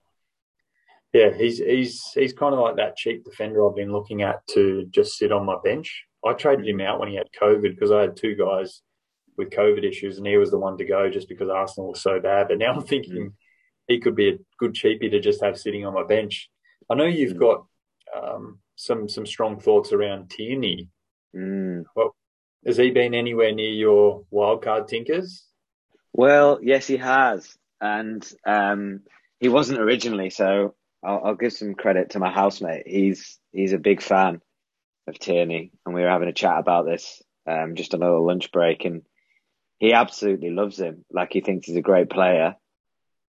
[1.14, 4.86] Yeah, he's he's he's kind of like that cheap defender I've been looking at to
[4.92, 6.06] just sit on my bench.
[6.26, 8.82] I traded him out when he had COVID because I had two guys
[9.38, 12.20] with COVID issues, and he was the one to go just because Arsenal was so
[12.20, 12.48] bad.
[12.48, 13.34] But now I'm thinking mm.
[13.88, 16.50] he could be a good cheapie to just have sitting on my bench.
[16.90, 17.40] I know you've mm.
[17.40, 17.66] got
[18.16, 20.90] um, some some strong thoughts around Tierney.
[21.36, 21.84] Mm.
[21.96, 22.16] Well,
[22.66, 25.46] has he been anywhere near your wildcard tinkers?
[26.14, 29.02] Well, yes, he has, and um,
[29.40, 30.30] he wasn't originally.
[30.30, 32.84] So I'll, I'll, give some credit to my housemate.
[32.86, 34.42] He's he's a big fan
[35.08, 38.52] of Tierney, and we were having a chat about this um, just a little lunch
[38.52, 39.02] break, and
[39.82, 41.04] he absolutely loves him.
[41.12, 42.56] Like he thinks he's a great player.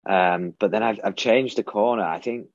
[0.07, 2.03] Um, but then I've I've changed the corner.
[2.03, 2.49] I think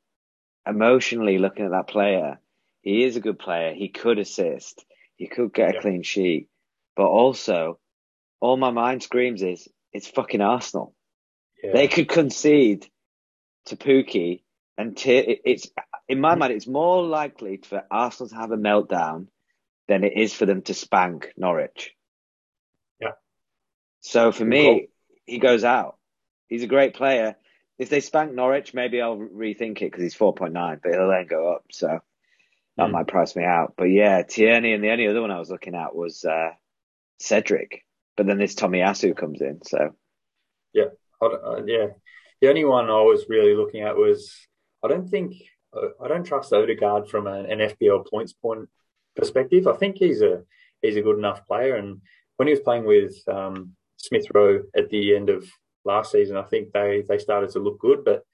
[0.65, 2.39] emotionally looking at that player,
[2.83, 3.75] he is a good player.
[3.75, 4.85] He could assist.
[5.17, 5.81] He could get a yeah.
[5.81, 6.49] clean sheet.
[6.95, 7.81] But also,
[8.41, 10.95] all my mind screams is it's fucking Arsenal.
[11.61, 11.73] Yeah.
[11.73, 12.87] They could concede
[13.67, 14.43] to Pukki,
[14.79, 15.69] and t- it's
[16.09, 19.27] in my mind, it's more likely for Arsenal to have a meltdown
[19.89, 21.93] than it is for them to spank Norwich.
[24.01, 24.89] So for me,
[25.27, 25.97] he goes out.
[26.49, 27.37] He's a great player.
[27.79, 31.53] If they spank Norwich, maybe I'll rethink it because he's 4.9, but he'll then go
[31.53, 31.65] up.
[31.71, 32.01] So
[32.77, 32.93] that mm.
[32.93, 33.75] might price me out.
[33.77, 36.51] But yeah, Tierney and the only other one I was looking at was uh,
[37.21, 37.85] Cedric.
[38.17, 39.61] But then this Tomiyasu comes in.
[39.65, 39.95] So
[40.73, 40.87] yeah,
[41.23, 41.87] uh, yeah.
[42.41, 44.35] The only one I was really looking at was
[44.85, 45.35] I don't think
[45.75, 48.69] I don't trust Odegaard from an, an FPL points point
[49.15, 49.67] perspective.
[49.67, 50.43] I think he's a
[50.83, 52.01] he's a good enough player, and
[52.37, 55.49] when he was playing with um, Smith Rowe at the end of
[55.85, 58.05] last season, I think they they started to look good.
[58.05, 58.25] But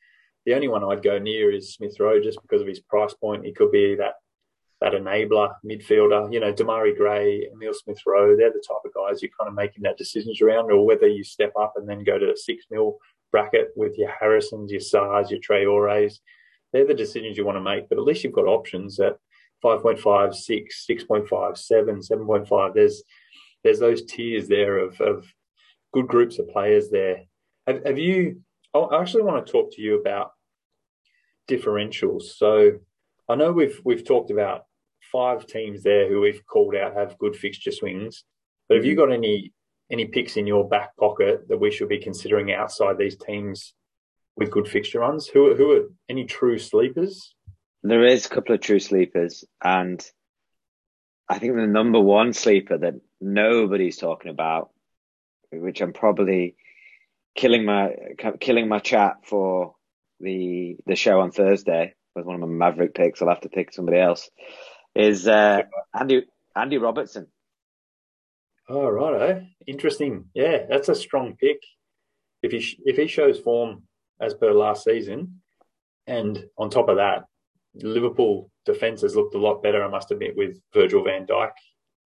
[0.45, 3.45] the only one I'd go near is Smith Rowe just because of his price point.
[3.45, 4.15] He could be that
[4.81, 6.33] that enabler midfielder.
[6.33, 9.55] You know, Demarai Gray, Emile Smith Rowe, they're the type of guys you're kind of
[9.55, 12.65] making that decisions around, or whether you step up and then go to a six
[12.71, 12.99] mil
[13.33, 16.21] bracket with your Harrisons, your Sarrs, your Traores.
[16.73, 19.17] They're the decisions you want to make, but at least you've got options at
[19.65, 22.75] 5.5, 6, 6.5, 7, 7.5.
[22.75, 23.03] There's
[23.65, 25.27] there's those tiers there of, of
[25.93, 27.23] good groups of players there.
[27.67, 28.43] Have, have you?
[28.75, 30.33] I actually want to talk to you about
[31.49, 32.23] differentials.
[32.37, 32.73] So
[33.29, 34.63] I know we've we've talked about
[35.13, 38.25] five teams there who we've called out have good fixture swings,
[38.69, 39.09] but have you mm-hmm.
[39.09, 39.53] got any
[39.91, 43.75] any picks in your back pocket that we should be considering outside these teams
[44.37, 45.27] with good fixture runs?
[45.29, 47.35] Who who are any true sleepers?
[47.83, 50.05] There is a couple of true sleepers, and
[51.29, 54.71] I think the number one sleeper that nobody's talking about,
[55.53, 56.57] which I'm probably
[57.37, 57.95] killing my
[58.41, 59.75] killing my chat for
[60.21, 63.21] the the show on Thursday with one of my Maverick picks.
[63.21, 64.29] I'll have to pick somebody else.
[64.95, 65.63] Is uh,
[65.99, 66.25] Andy
[66.57, 67.27] Andy Robertson?
[68.69, 69.41] Oh right, eh?
[69.67, 70.27] interesting.
[70.35, 71.59] Yeah, that's a strong pick.
[72.43, 73.85] If he if he shows form
[74.21, 75.43] as per last season,
[76.07, 77.25] and on top of that,
[77.75, 79.85] Liverpool defence has looked a lot better.
[79.85, 81.53] I must admit with Virgil Van Dijk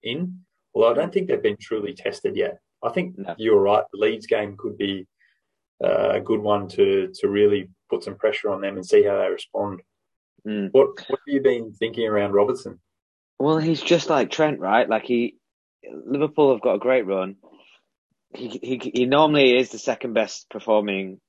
[0.03, 0.41] in.
[0.75, 2.59] Well, I don't think they've been truly tested yet.
[2.83, 3.35] I think no.
[3.39, 3.85] you're right.
[3.93, 5.07] The Leeds game could be
[5.83, 9.19] uh, a good one to to really put some pressure on them and see how
[9.19, 9.81] they respond.
[10.47, 10.71] Mm.
[10.73, 12.81] What what have you been thinking around Robertson?
[13.39, 14.89] Well, he's just like Trent, right?
[14.89, 15.37] Like he
[15.85, 17.37] Liverpool have got a great run.
[18.35, 21.21] He he he normally is the second best performing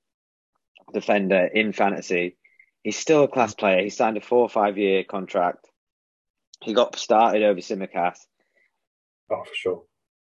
[0.94, 2.38] defender in fantasy.
[2.84, 3.82] He's still a class player.
[3.82, 5.68] He signed a four or five year contract.
[6.62, 8.18] He got started over Tsimikas.
[9.32, 9.84] Oh, for sure.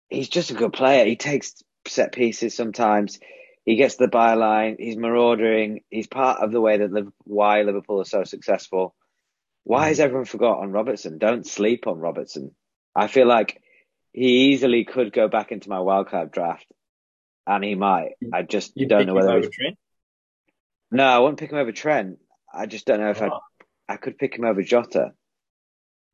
[0.09, 1.05] He's just a good player.
[1.05, 1.53] He takes
[1.87, 3.19] set pieces sometimes.
[3.65, 4.77] He gets the byline.
[4.79, 5.81] He's marauding.
[5.89, 8.95] He's part of the way that Liverpool, why Liverpool are so successful.
[9.63, 11.19] Why has everyone forgot on Robertson?
[11.19, 12.55] Don't sleep on Robertson.
[12.95, 13.61] I feel like
[14.11, 16.65] he easily could go back into my wildcard draft,
[17.45, 18.13] and he might.
[18.33, 19.33] I just you don't know whether.
[19.33, 19.77] Over Trent?
[20.91, 22.17] No, I wouldn't pick him over Trent.
[22.51, 23.27] I just don't know if oh.
[23.87, 25.13] I I could pick him over Jota.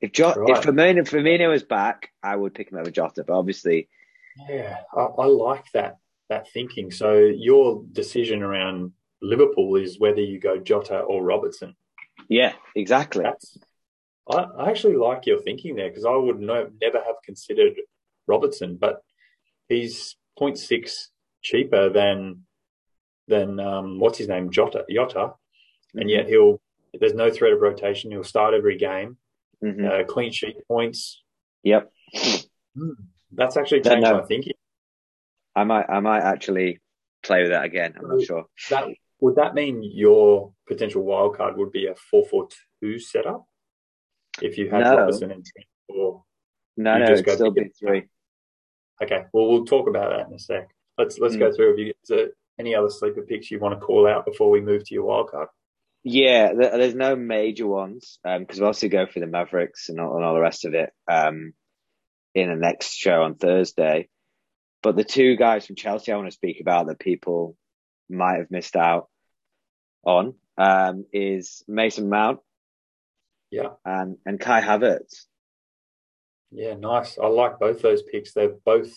[0.01, 0.57] If Jota, right.
[0.57, 3.23] if Firmino, Firmino was back, I would pick him over Jota.
[3.25, 3.87] But obviously,
[4.49, 5.97] yeah, I, I like that
[6.29, 6.91] that thinking.
[6.91, 8.91] So your decision around
[9.21, 11.75] Liverpool is whether you go Jota or Robertson.
[12.29, 13.23] Yeah, exactly.
[13.23, 13.57] That's,
[14.29, 17.73] I, I actually like your thinking there because I would no, never have considered
[18.27, 19.01] Robertson, but
[19.69, 20.91] he's 0.6
[21.41, 22.45] cheaper than
[23.27, 25.99] than um, what's his name Jota Jota, mm-hmm.
[25.99, 26.61] and yet he'll
[26.99, 28.11] there's no threat of rotation.
[28.11, 29.17] He'll start every game.
[29.63, 29.85] Mm-hmm.
[29.85, 31.23] Uh, clean sheet points.
[31.63, 31.91] Yep.
[32.77, 32.89] Hmm.
[33.31, 34.21] That's actually changed no, no.
[34.21, 34.53] my thinking.
[35.55, 36.79] I might I might actually
[37.23, 37.93] play with that again.
[37.97, 38.45] I'm not sure.
[38.69, 38.87] That
[39.19, 42.47] would that mean your potential wild card would be a four four
[42.81, 43.45] two setup
[44.41, 44.97] if you had no.
[44.97, 46.23] Robertson and Trent, or
[46.77, 48.03] no, no, it'd still be three.
[49.01, 50.69] Okay, well we'll talk about that in a sec.
[50.97, 51.39] Let's let's mm.
[51.39, 51.69] go through.
[51.69, 54.93] Have you any other sleeper picks you want to call out before we move to
[54.93, 55.47] your wild card?
[56.07, 60.15] Yeah, there's no major ones because um, we'll also go through the Mavericks and all,
[60.15, 61.53] and all the rest of it um,
[62.35, 64.07] in the next show on Thursday.
[64.83, 67.57] But the two guys from Chelsea I want to speak about that people
[68.07, 69.09] might have missed out
[70.03, 72.39] on um, is Mason Mount.
[73.49, 73.69] Yeah.
[73.83, 75.25] And and Kai Havertz.
[76.51, 77.17] Yeah, nice.
[77.17, 78.33] I like both those picks.
[78.33, 78.93] They've both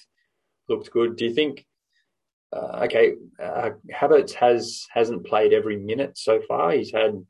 [0.68, 1.16] looked good.
[1.16, 1.64] Do you think?
[2.55, 6.72] Uh, okay, uh, Havertz has hasn't played every minute so far.
[6.72, 7.24] He's had.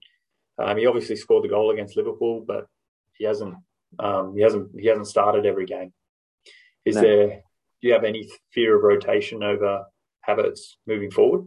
[0.60, 2.66] Um, he obviously scored the goal against Liverpool, but
[3.14, 3.54] he hasn't.
[3.98, 4.70] Um, he hasn't.
[4.78, 5.92] He hasn't started every game.
[6.84, 7.02] Is no.
[7.02, 7.42] there
[7.80, 9.84] do you have any fear of rotation over
[10.28, 11.44] Havertz moving forward?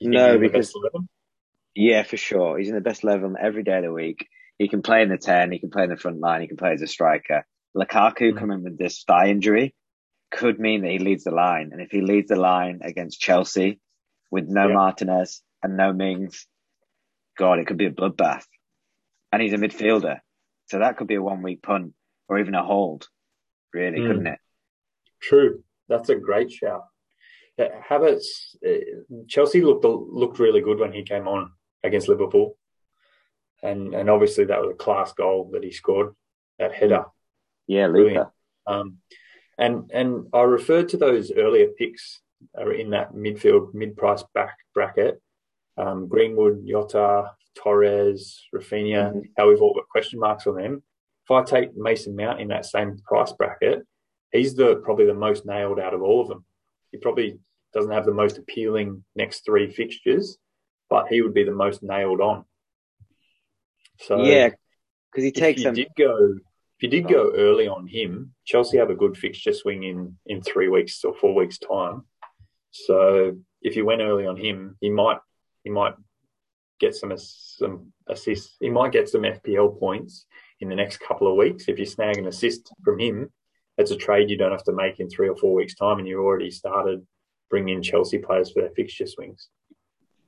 [0.00, 0.72] No, because
[1.74, 4.26] yeah, for sure, he's in the best level every day of the week.
[4.58, 6.56] He can play in the ten, he can play in the front line, he can
[6.56, 7.46] play as a striker.
[7.76, 8.38] Lukaku mm-hmm.
[8.38, 9.74] coming with this thigh injury
[10.30, 13.80] could mean that he leads the line, and if he leads the line against Chelsea
[14.30, 14.74] with no yeah.
[14.74, 16.46] Martinez and no Mings,
[17.36, 18.44] God, it could be a bloodbath.
[19.32, 20.18] And he's a midfielder,
[20.66, 21.92] so that could be a one-week punt
[22.28, 23.08] or even a hold,
[23.72, 24.06] really, mm.
[24.06, 24.38] couldn't it?
[25.20, 25.62] True.
[25.88, 26.82] That's a great shout.
[27.58, 31.50] Havertz, uh, Chelsea looked looked really good when he came on
[31.82, 32.56] against Liverpool,
[33.62, 36.14] and and obviously that was a class goal that he scored,
[36.58, 37.06] that header.
[37.66, 38.30] Yeah, Luca.
[38.66, 38.98] Um,
[39.58, 42.20] and and I referred to those earlier picks
[42.76, 45.20] in that midfield mid price back bracket.
[45.76, 49.20] Um, Greenwood, Jota, Torres, Raphinha, mm-hmm.
[49.36, 50.82] how we've all got question marks on them.
[51.24, 53.86] If I take Mason Mount in that same price bracket,
[54.32, 56.44] he's the probably the most nailed out of all of them.
[56.90, 57.38] He probably
[57.74, 60.38] doesn't have the most appealing next three fixtures,
[60.88, 62.44] but he would be the most nailed on.
[64.00, 64.50] So yeah,
[65.10, 65.74] because he takes them.
[65.74, 66.36] Did go,
[66.78, 70.40] if you did go early on him, Chelsea have a good fixture swing in in
[70.40, 72.04] three weeks or four weeks time.
[72.70, 75.18] So if you went early on him, he might
[75.64, 75.94] he might
[76.78, 78.54] get some some assists.
[78.60, 80.26] He might get some FPL points
[80.60, 83.28] in the next couple of weeks if you snag an assist from him.
[83.76, 86.06] It's a trade you don't have to make in three or four weeks' time, and
[86.06, 87.04] you already started
[87.50, 89.48] bringing in Chelsea players for their fixture swings.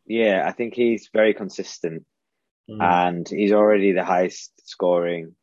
[0.05, 2.05] Yeah, I think he's very consistent,
[2.69, 2.83] mm.
[2.83, 5.37] and he's already the highest scoring.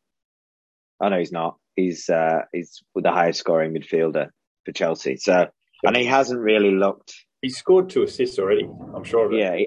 [1.00, 1.58] Oh no, he's not.
[1.76, 4.30] He's uh, he's the highest scoring midfielder
[4.66, 5.18] for Chelsea.
[5.18, 5.48] So,
[5.84, 7.14] and he hasn't really looked.
[7.42, 8.68] He scored two assists already.
[8.96, 9.40] I'm sure of it.
[9.40, 9.66] Yeah,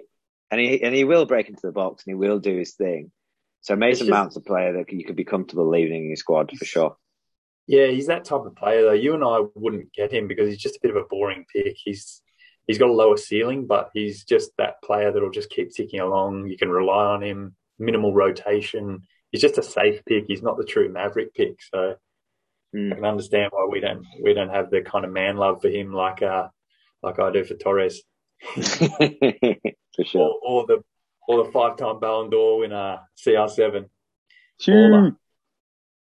[0.50, 3.12] and he and he will break into the box and he will do his thing.
[3.62, 6.50] So Mason just, Mount's a player that you could be comfortable leaving in your squad
[6.56, 6.96] for sure.
[7.66, 8.92] Yeah, he's that type of player though.
[8.92, 11.76] You and I wouldn't get him because he's just a bit of a boring pick.
[11.76, 12.22] He's
[12.66, 16.48] he's got a lower ceiling, but he's just that player that'll just keep ticking along.
[16.48, 17.54] You can rely on him.
[17.78, 19.02] Minimal rotation.
[19.30, 20.24] He's just a safe pick.
[20.26, 21.60] He's not the true maverick pick.
[21.72, 21.94] So
[22.74, 22.92] mm.
[22.92, 25.68] I can understand why we don't we don't have the kind of man love for
[25.68, 26.48] him like uh
[27.02, 28.02] like I do for Torres.
[28.54, 30.34] for sure.
[30.42, 30.82] Or, or the
[31.28, 33.88] or the five time Ballon d'Or winner CR7.
[34.60, 35.12] Sure.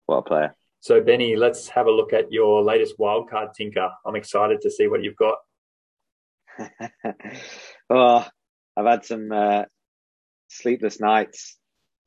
[0.06, 0.54] What player.
[0.80, 3.90] So Benny, let's have a look at your latest wildcard tinker.
[4.06, 5.38] I'm excited to see what you've got.
[7.90, 8.26] oh,
[8.76, 9.64] I've had some uh,
[10.48, 11.58] sleepless nights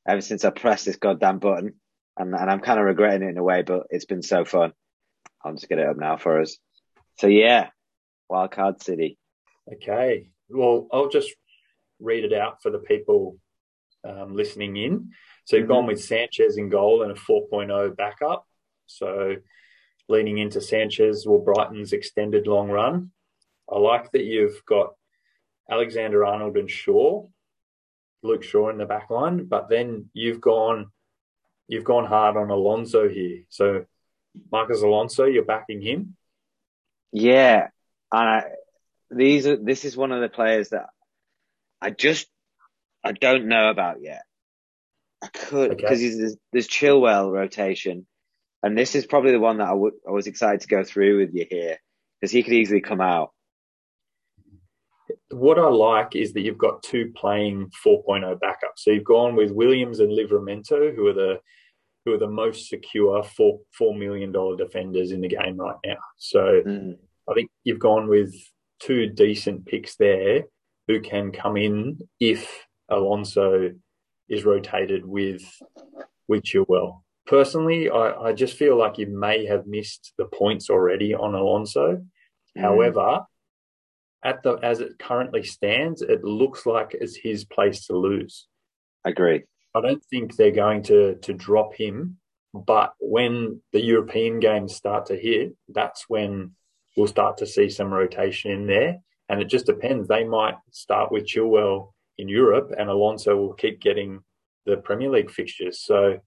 [0.09, 1.75] ever since I pressed this goddamn button,
[2.17, 4.73] and, and I'm kind of regretting it in a way, but it's been so fun.
[5.43, 6.57] I'll just get it up now for us.
[7.19, 7.69] So yeah,
[8.31, 9.17] Wildcard City.
[9.71, 10.31] Okay.
[10.49, 11.31] Well, I'll just
[11.99, 13.37] read it out for the people
[14.03, 15.11] um, listening in.
[15.45, 15.73] So you've mm-hmm.
[15.73, 18.45] gone with Sanchez in goal and a 4.0 backup.
[18.87, 19.35] So
[20.07, 23.11] leaning into Sanchez or Brighton's extended long run.
[23.71, 24.93] I like that you've got
[25.69, 27.27] Alexander Arnold and Shaw,
[28.23, 30.91] Luke Shaw in the back line, but then you've gone
[31.67, 33.43] you've gone hard on Alonso here.
[33.49, 33.85] So
[34.51, 36.15] Marcos Alonso, you're backing him.
[37.11, 37.67] Yeah,
[38.11, 38.43] and
[39.09, 40.87] these are this is one of the players that
[41.81, 42.27] I just
[43.03, 44.23] I don't know about yet.
[45.21, 46.15] I could because okay.
[46.15, 48.05] there's, there's Chilwell rotation,
[48.63, 51.33] and this is probably the one that I, I was excited to go through with
[51.33, 51.77] you here
[52.19, 53.31] because he could easily come out.
[55.31, 58.77] What I like is that you've got two playing 4.0 backups.
[58.77, 61.39] So you've gone with Williams and Livramento, who are the
[62.05, 65.97] who are the most secure four four million dollar defenders in the game right now.
[66.17, 66.97] So mm.
[67.29, 68.33] I think you've gone with
[68.79, 70.43] two decent picks there
[70.87, 73.71] who can come in if Alonso
[74.27, 75.43] is rotated with
[76.27, 77.01] with Chilwell.
[77.27, 81.97] Personally, I, I just feel like you may have missed the points already on Alonso.
[82.57, 82.61] Mm.
[82.61, 83.21] However,
[84.23, 88.47] at the as it currently stands, it looks like it's his place to lose.
[89.05, 89.43] I Agree.
[89.75, 92.17] I don't think they're going to to drop him,
[92.53, 96.51] but when the European games start to hit, that's when
[96.97, 98.97] we'll start to see some rotation in there.
[99.29, 100.07] And it just depends.
[100.07, 104.19] They might start with Chilwell in Europe, and Alonso will keep getting
[104.65, 105.79] the Premier League fixtures.
[105.79, 106.19] So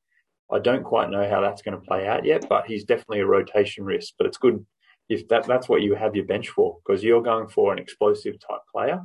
[0.51, 3.27] I don't quite know how that's going to play out yet, but he's definitely a
[3.27, 4.15] rotation risk.
[4.17, 4.65] But it's good
[5.13, 8.37] if that, that's what you have your bench for, because you're going for an explosive
[8.41, 9.01] type player.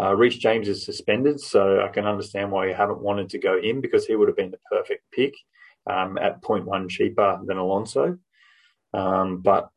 [0.00, 3.58] Uh, Reece James is suspended, so I can understand why you haven't wanted to go
[3.58, 5.34] in because he would have been the perfect pick
[5.88, 8.18] um, at 0.1 cheaper than Alonso.
[8.94, 9.68] Um, but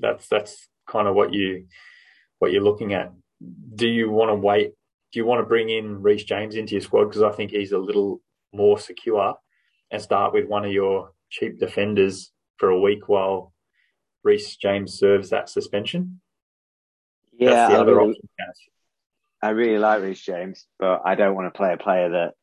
[0.00, 1.66] that's that's kind of what you
[2.38, 3.12] what you're looking at.
[3.74, 4.72] Do you want to wait?
[5.12, 7.72] Do you want to bring in Reece James into your squad because I think he's
[7.72, 8.20] a little
[8.52, 9.34] more secure,
[9.90, 13.52] and start with one of your cheap defenders for a week while
[14.26, 16.20] Reece James serves that suspension?
[17.38, 18.24] Yeah, That's the I other really, option.
[19.40, 22.34] I really like Reece James, but I don't want to play a player that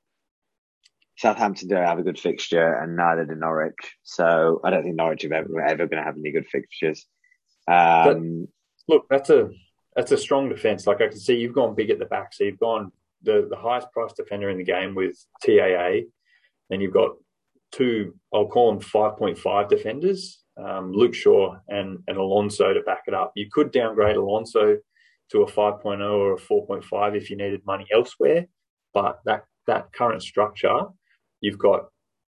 [1.17, 3.97] Southampton don't have a good fixture, and neither do Norwich.
[4.03, 7.05] So I don't think Norwich are ever, ever going to have any good fixtures.
[7.67, 8.47] Um,
[8.87, 9.49] look, that's a
[9.95, 10.87] that's a strong defence.
[10.87, 12.91] Like I can see, you've gone big at the back, so you've gone
[13.23, 16.07] the the highest priced defender in the game with TAA,
[16.69, 17.11] and you've got
[17.71, 18.15] two.
[18.33, 23.03] I'll call them five point five defenders um, Luke Shaw and, and Alonso to back
[23.07, 23.31] it up.
[23.35, 24.77] You could downgrade Alonso
[25.31, 28.47] to a 5.0 or a 4.5 if you needed money elsewhere,
[28.93, 30.77] but that that current structure,
[31.41, 31.85] you've got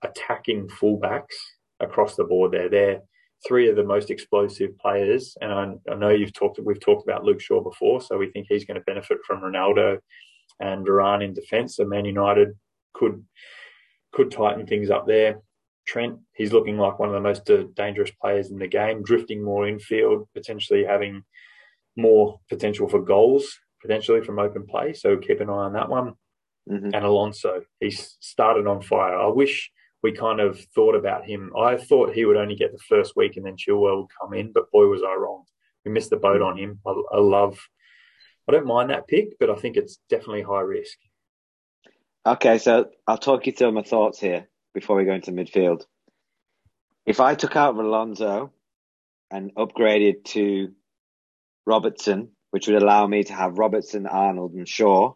[0.04, 1.36] attacking fullbacks
[1.80, 2.70] across the board there.
[2.70, 3.02] They're
[3.48, 7.24] three of the most explosive players, and I, I know you've talked we've talked about
[7.24, 10.00] Luke Shaw before, so we think he's going to benefit from Ronaldo
[10.60, 11.76] and Varane in defence.
[11.76, 12.50] So Man United
[12.94, 13.24] could
[14.14, 15.42] could tighten things up there.
[15.88, 19.44] Trent, he's looking like one of the most uh, dangerous players in the game, drifting
[19.44, 21.24] more infield, potentially having
[21.96, 24.94] more potential for goals, potentially from open play.
[24.94, 26.14] So keep an eye on that one.
[26.70, 26.90] Mm-hmm.
[26.94, 29.18] And Alonso, he's started on fire.
[29.18, 29.72] I wish
[30.04, 31.52] we kind of thought about him.
[31.58, 34.52] I thought he would only get the first week and then Chilwell would come in,
[34.52, 35.44] but boy, was I wrong.
[35.86, 36.80] We missed the boat on him.
[36.86, 37.58] I, I love,
[38.48, 40.98] I don't mind that pick, but I think it's definitely high risk.
[42.26, 45.86] Okay, so I'll talk you through my thoughts here before we go into midfield.
[47.06, 48.52] If I took out Alonso
[49.32, 50.74] and upgraded to
[51.66, 55.14] Robertson, which would allow me to have Robertson, Arnold, and Shaw,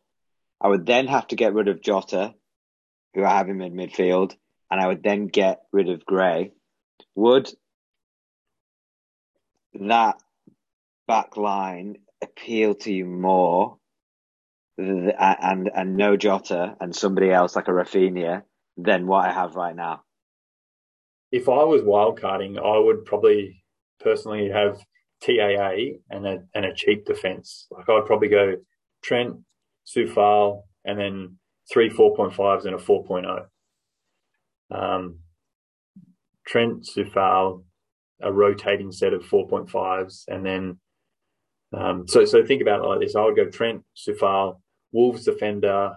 [0.59, 2.33] I would then have to get rid of Jota,
[3.13, 4.35] who I have him in midfield,
[4.69, 6.51] and I would then get rid of Gray.
[7.15, 7.51] Would
[9.73, 10.21] that
[11.07, 13.77] back line appeal to you more
[14.77, 18.43] and and no Jota and somebody else like a Raphinha
[18.83, 20.03] than what I have right now?
[21.31, 23.63] If I was wildcarding, I would probably
[23.99, 24.79] personally have
[25.21, 27.67] TAA and a and a cheap defence.
[27.71, 28.55] Like I'd probably go
[29.03, 29.37] Trent,
[29.87, 31.37] Coufal, and then
[31.71, 33.45] three 4.5s and a 4.0.
[34.71, 35.19] Um,
[36.45, 37.63] Trent, Coufal,
[38.21, 40.79] a rotating set of 4.5s, and then
[41.73, 43.15] um, so so think about it like this.
[43.15, 44.59] I would go Trent, Coufal,
[44.91, 45.95] Wolves defender,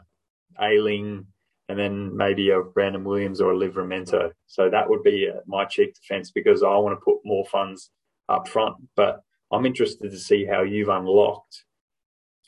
[0.61, 1.27] Ayling,
[1.69, 4.31] and then maybe a Brandon Williams or a Livramento.
[4.47, 7.91] So that would be my cheap defence because I want to put more funds
[8.29, 8.77] up front.
[8.97, 11.65] But I'm interested to see how you've unlocked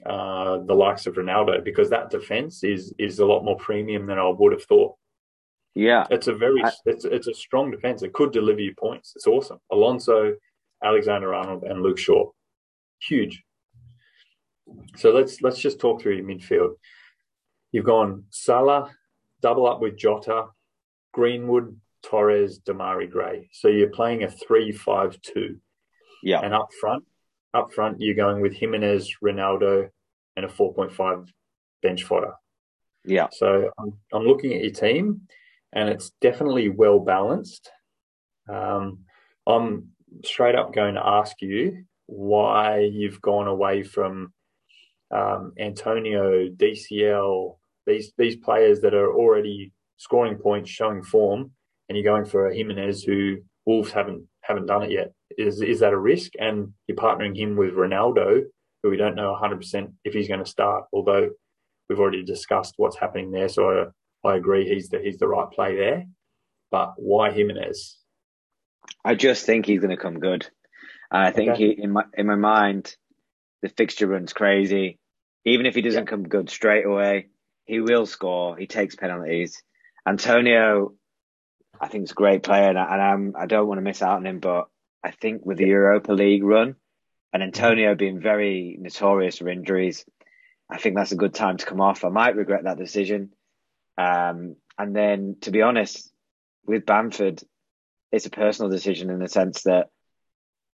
[0.05, 4.19] uh, the likes of Ronaldo because that defence is is a lot more premium than
[4.19, 4.95] I would have thought.
[5.75, 8.03] Yeah, it's a very I, it's it's a strong defence.
[8.03, 9.13] It could deliver you points.
[9.17, 9.59] It's awesome.
[9.73, 10.35] Alonso,
[10.85, 12.31] Alexander Arnold, and Luke Shaw,
[13.01, 13.43] huge.
[14.97, 16.75] So let's let's just talk through your midfield.
[17.73, 18.91] You've gone Salah,
[19.41, 20.47] double up with Jota,
[21.13, 23.49] Greenwood, Torres, Demarai Gray.
[23.53, 25.59] So you're playing a three-five-two.
[26.23, 26.41] Yeah.
[26.41, 27.05] And up front,
[27.55, 29.89] up front, you're going with Jimenez, Ronaldo,
[30.37, 31.29] and a 4.5
[31.83, 32.35] bench fodder.
[33.05, 33.29] Yeah.
[33.33, 35.23] So I'm, I'm looking at your team,
[35.73, 37.71] and it's definitely well balanced.
[38.49, 39.01] Um,
[39.47, 39.91] I'm
[40.25, 44.33] straight up going to ask you why you've gone away from
[45.11, 47.57] um, Antonio, DCL,
[47.87, 51.53] these these players that are already scoring points, showing form,
[51.89, 55.13] and you're going for a Jimenez who Wolves haven't haven't done it yet.
[55.37, 56.33] Is is that a risk?
[56.39, 58.45] And you're partnering him with Ronaldo,
[58.83, 60.85] who we don't know 100 percent if he's going to start.
[60.93, 61.31] Although
[61.89, 63.91] we've already discussed what's happening there, so
[64.25, 66.07] I, I agree he's the he's the right play there.
[66.71, 67.99] But why Jimenez?
[69.05, 70.49] I just think he's going to come good.
[71.11, 71.75] I think okay.
[71.75, 72.95] he in my in my mind,
[73.63, 74.99] the fixture runs crazy.
[75.45, 76.11] Even if he doesn't yeah.
[76.11, 77.29] come good straight away,
[77.67, 78.57] he will score.
[78.57, 79.63] He takes penalties.
[80.07, 80.95] Antonio,
[81.81, 84.03] I think, is a great player, and, I, and I'm, I don't want to miss
[84.03, 84.39] out on him.
[84.39, 84.69] But
[85.05, 86.77] I think with the Europa League run,
[87.33, 90.05] and Antonio being very notorious for injuries,
[90.71, 92.05] I think that's a good time to come off.
[92.05, 93.33] I might regret that decision.
[93.99, 96.11] Um, and then, to be honest,
[96.65, 97.43] with Bamford,
[98.13, 99.91] it's a personal decision in the sense that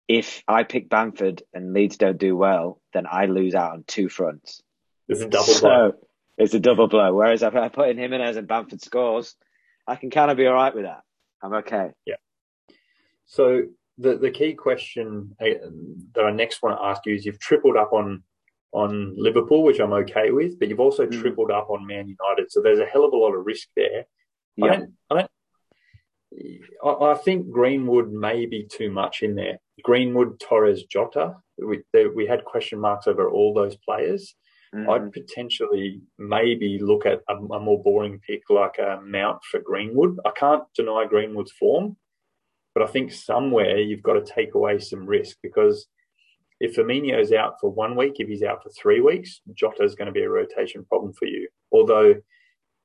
[0.07, 4.09] if I pick Bamford and Leeds don't do well, then I lose out on two
[4.09, 4.61] fronts.
[5.07, 5.93] It's a double so.
[6.37, 7.13] It's a double blow.
[7.13, 9.35] Whereas if I put in Jimenez and Bamford scores,
[9.87, 11.01] I can kind of be all right with that.
[11.43, 11.91] I'm okay.
[12.05, 12.15] Yeah.
[13.25, 13.63] So
[13.97, 15.69] the the key question uh,
[16.15, 18.23] that I next want to ask you is: you've tripled up on
[18.71, 21.19] on Liverpool, which I'm okay with, but you've also mm.
[21.19, 22.51] tripled up on Man United.
[22.51, 24.05] So there's a hell of a lot of risk there.
[24.55, 24.65] Yeah.
[24.65, 25.31] I don't, I don't
[26.83, 29.59] I, think Greenwood may be too much in there.
[29.83, 31.35] Greenwood, Torres, Jota.
[31.57, 31.83] We,
[32.15, 34.35] we had question marks over all those players.
[34.73, 34.89] Mm.
[34.89, 40.17] I'd potentially maybe look at a, a, more boring pick like a Mount for Greenwood.
[40.25, 41.97] I can't deny Greenwood's form,
[42.73, 45.87] but I think somewhere you've got to take away some risk because
[46.61, 50.05] if Firmino's out for one week, if he's out for three weeks, Jota is going
[50.05, 51.49] to be a rotation problem for you.
[51.71, 52.15] Although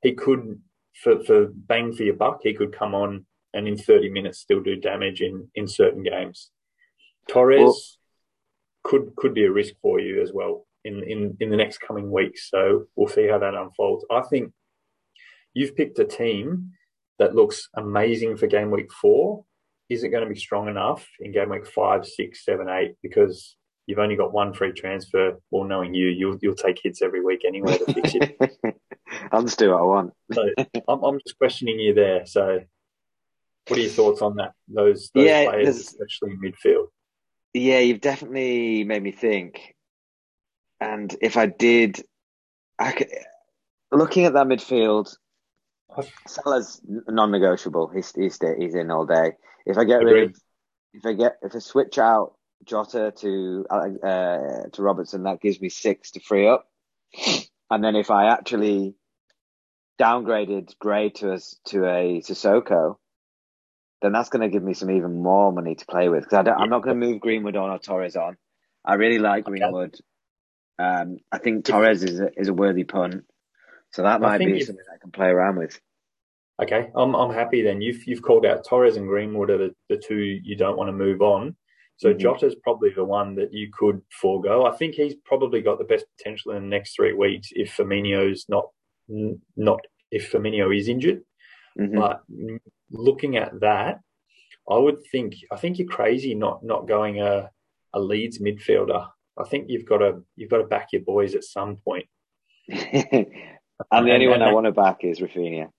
[0.01, 0.59] he could,
[1.01, 4.61] for, for bang for your buck, he could come on and in 30 minutes still
[4.61, 6.51] do damage in, in certain games.
[7.29, 7.77] Torres well,
[8.83, 12.09] could could be a risk for you as well in, in, in the next coming
[12.11, 12.49] weeks.
[12.49, 14.05] So we'll see how that unfolds.
[14.09, 14.53] I think
[15.53, 16.71] you've picked a team
[17.19, 19.43] that looks amazing for game week four,
[19.89, 23.99] isn't going to be strong enough in game week five, six, seven, eight because you've
[23.99, 25.39] only got one free transfer.
[25.49, 28.75] Well, knowing you, you'll you'll take hits every week anyway to fix it.
[29.31, 30.13] I'll just do what I want.
[30.33, 30.43] so
[30.87, 32.25] I'm, I'm just questioning you there.
[32.25, 32.59] So,
[33.67, 34.51] what are your thoughts on that?
[34.67, 36.87] Those, those Yeah, players, especially in midfield.
[37.53, 39.73] Yeah, you've definitely made me think.
[40.79, 42.01] And if I did,
[42.77, 43.07] I could,
[43.91, 45.15] looking at that midfield,
[46.27, 47.87] Salah's non-negotiable.
[47.93, 49.31] He's he's he's in all day.
[49.65, 50.35] If I get rid of,
[50.93, 52.33] if I get if I switch out
[52.65, 56.67] Jota to uh, to Robertson, that gives me six to free up.
[57.69, 58.95] And then if I actually
[59.99, 62.97] downgraded Gray to a to a Sissoko,
[64.01, 66.69] then that's going to give me some even more money to play with because I'm
[66.69, 68.37] not going to move Greenwood on or Torres on.
[68.85, 69.59] I really like Okay.
[70.79, 73.25] Um, I think Torres is a, is a worthy punt,
[73.91, 75.79] so that might be something I can play around with.
[76.61, 77.81] Okay, I'm I'm happy then.
[77.81, 80.93] You've you've called out Torres and Greenwood are the, the two you don't want to
[80.93, 81.55] move on.
[81.97, 82.19] So Mhm.
[82.19, 84.65] Jota's probably the one that you could forego.
[84.65, 88.45] I think he's probably got the best potential in the next three weeks if Firmino's
[88.49, 88.69] not
[89.55, 89.79] not
[90.11, 91.23] if Firmino is injured.
[91.79, 91.95] Mhm.
[91.95, 92.23] But
[92.91, 94.01] looking at that,
[94.69, 97.51] I would think I think you're crazy not not going a
[97.93, 99.09] a Leeds midfielder.
[99.39, 102.05] I think you've got to you've got to back your boys at some point.
[102.69, 102.77] and
[103.91, 105.69] the only one I want to back is Raphinha.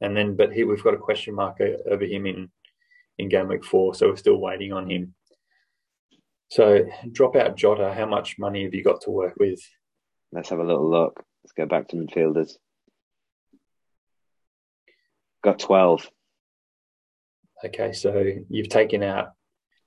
[0.00, 1.58] And then, but he, we've got a question mark
[1.90, 2.50] over him in,
[3.18, 5.14] in game week four, so we're still waiting on him.
[6.50, 7.92] So drop out Jota.
[7.92, 9.60] How much money have you got to work with?
[10.32, 11.22] Let's have a little look.
[11.42, 12.52] Let's go back to midfielders.
[15.42, 16.08] Got twelve.
[17.64, 19.30] Okay, so you've taken out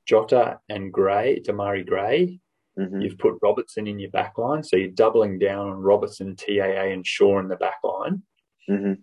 [0.06, 2.41] Jota and Gray, Demarai Gray.
[2.78, 6.92] Hmm You've put Robertson in your back line, so you're doubling down on Robertson, TAA,
[6.94, 8.24] and Shaw in the back line.
[8.68, 8.94] hmm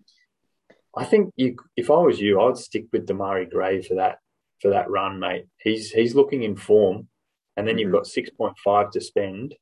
[0.97, 4.19] I think you, if I was you, I'd stick with Demarai Gray for that
[4.61, 5.47] for that run, mate.
[5.63, 7.09] He's he's looking in form,
[7.57, 7.99] and then you've Mhm.
[7.99, 9.55] got six point five to spend.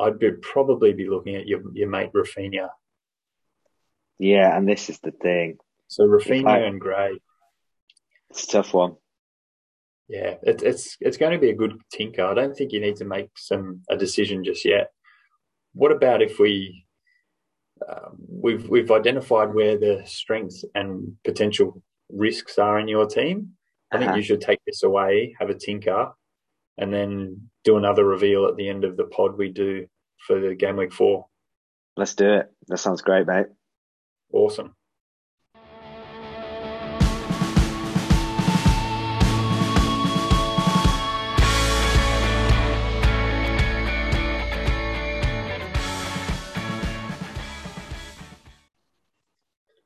[0.00, 2.70] I'd be, probably be looking at your your mate Raphinha.
[4.18, 5.58] Yeah, and this is the thing.
[5.86, 7.20] So Raphinha I- and Gray,
[8.30, 8.96] It's a tough one.
[10.08, 12.24] Yeah, it, it's it's going to be a good tinker.
[12.24, 14.90] I don't think you need to make some a decision just yet.
[15.74, 16.84] What about if we
[17.88, 23.50] um, we've we've identified where the strengths and potential risks are in your team?
[23.92, 24.16] I think Uh-huh.
[24.18, 26.12] you should take this away, have a tinker,
[26.76, 29.86] and then do another reveal at the end of the pod we do
[30.26, 31.26] for the game week four.
[31.96, 32.52] Let's do it.
[32.68, 33.46] That sounds great, mate.
[34.32, 34.74] Awesome.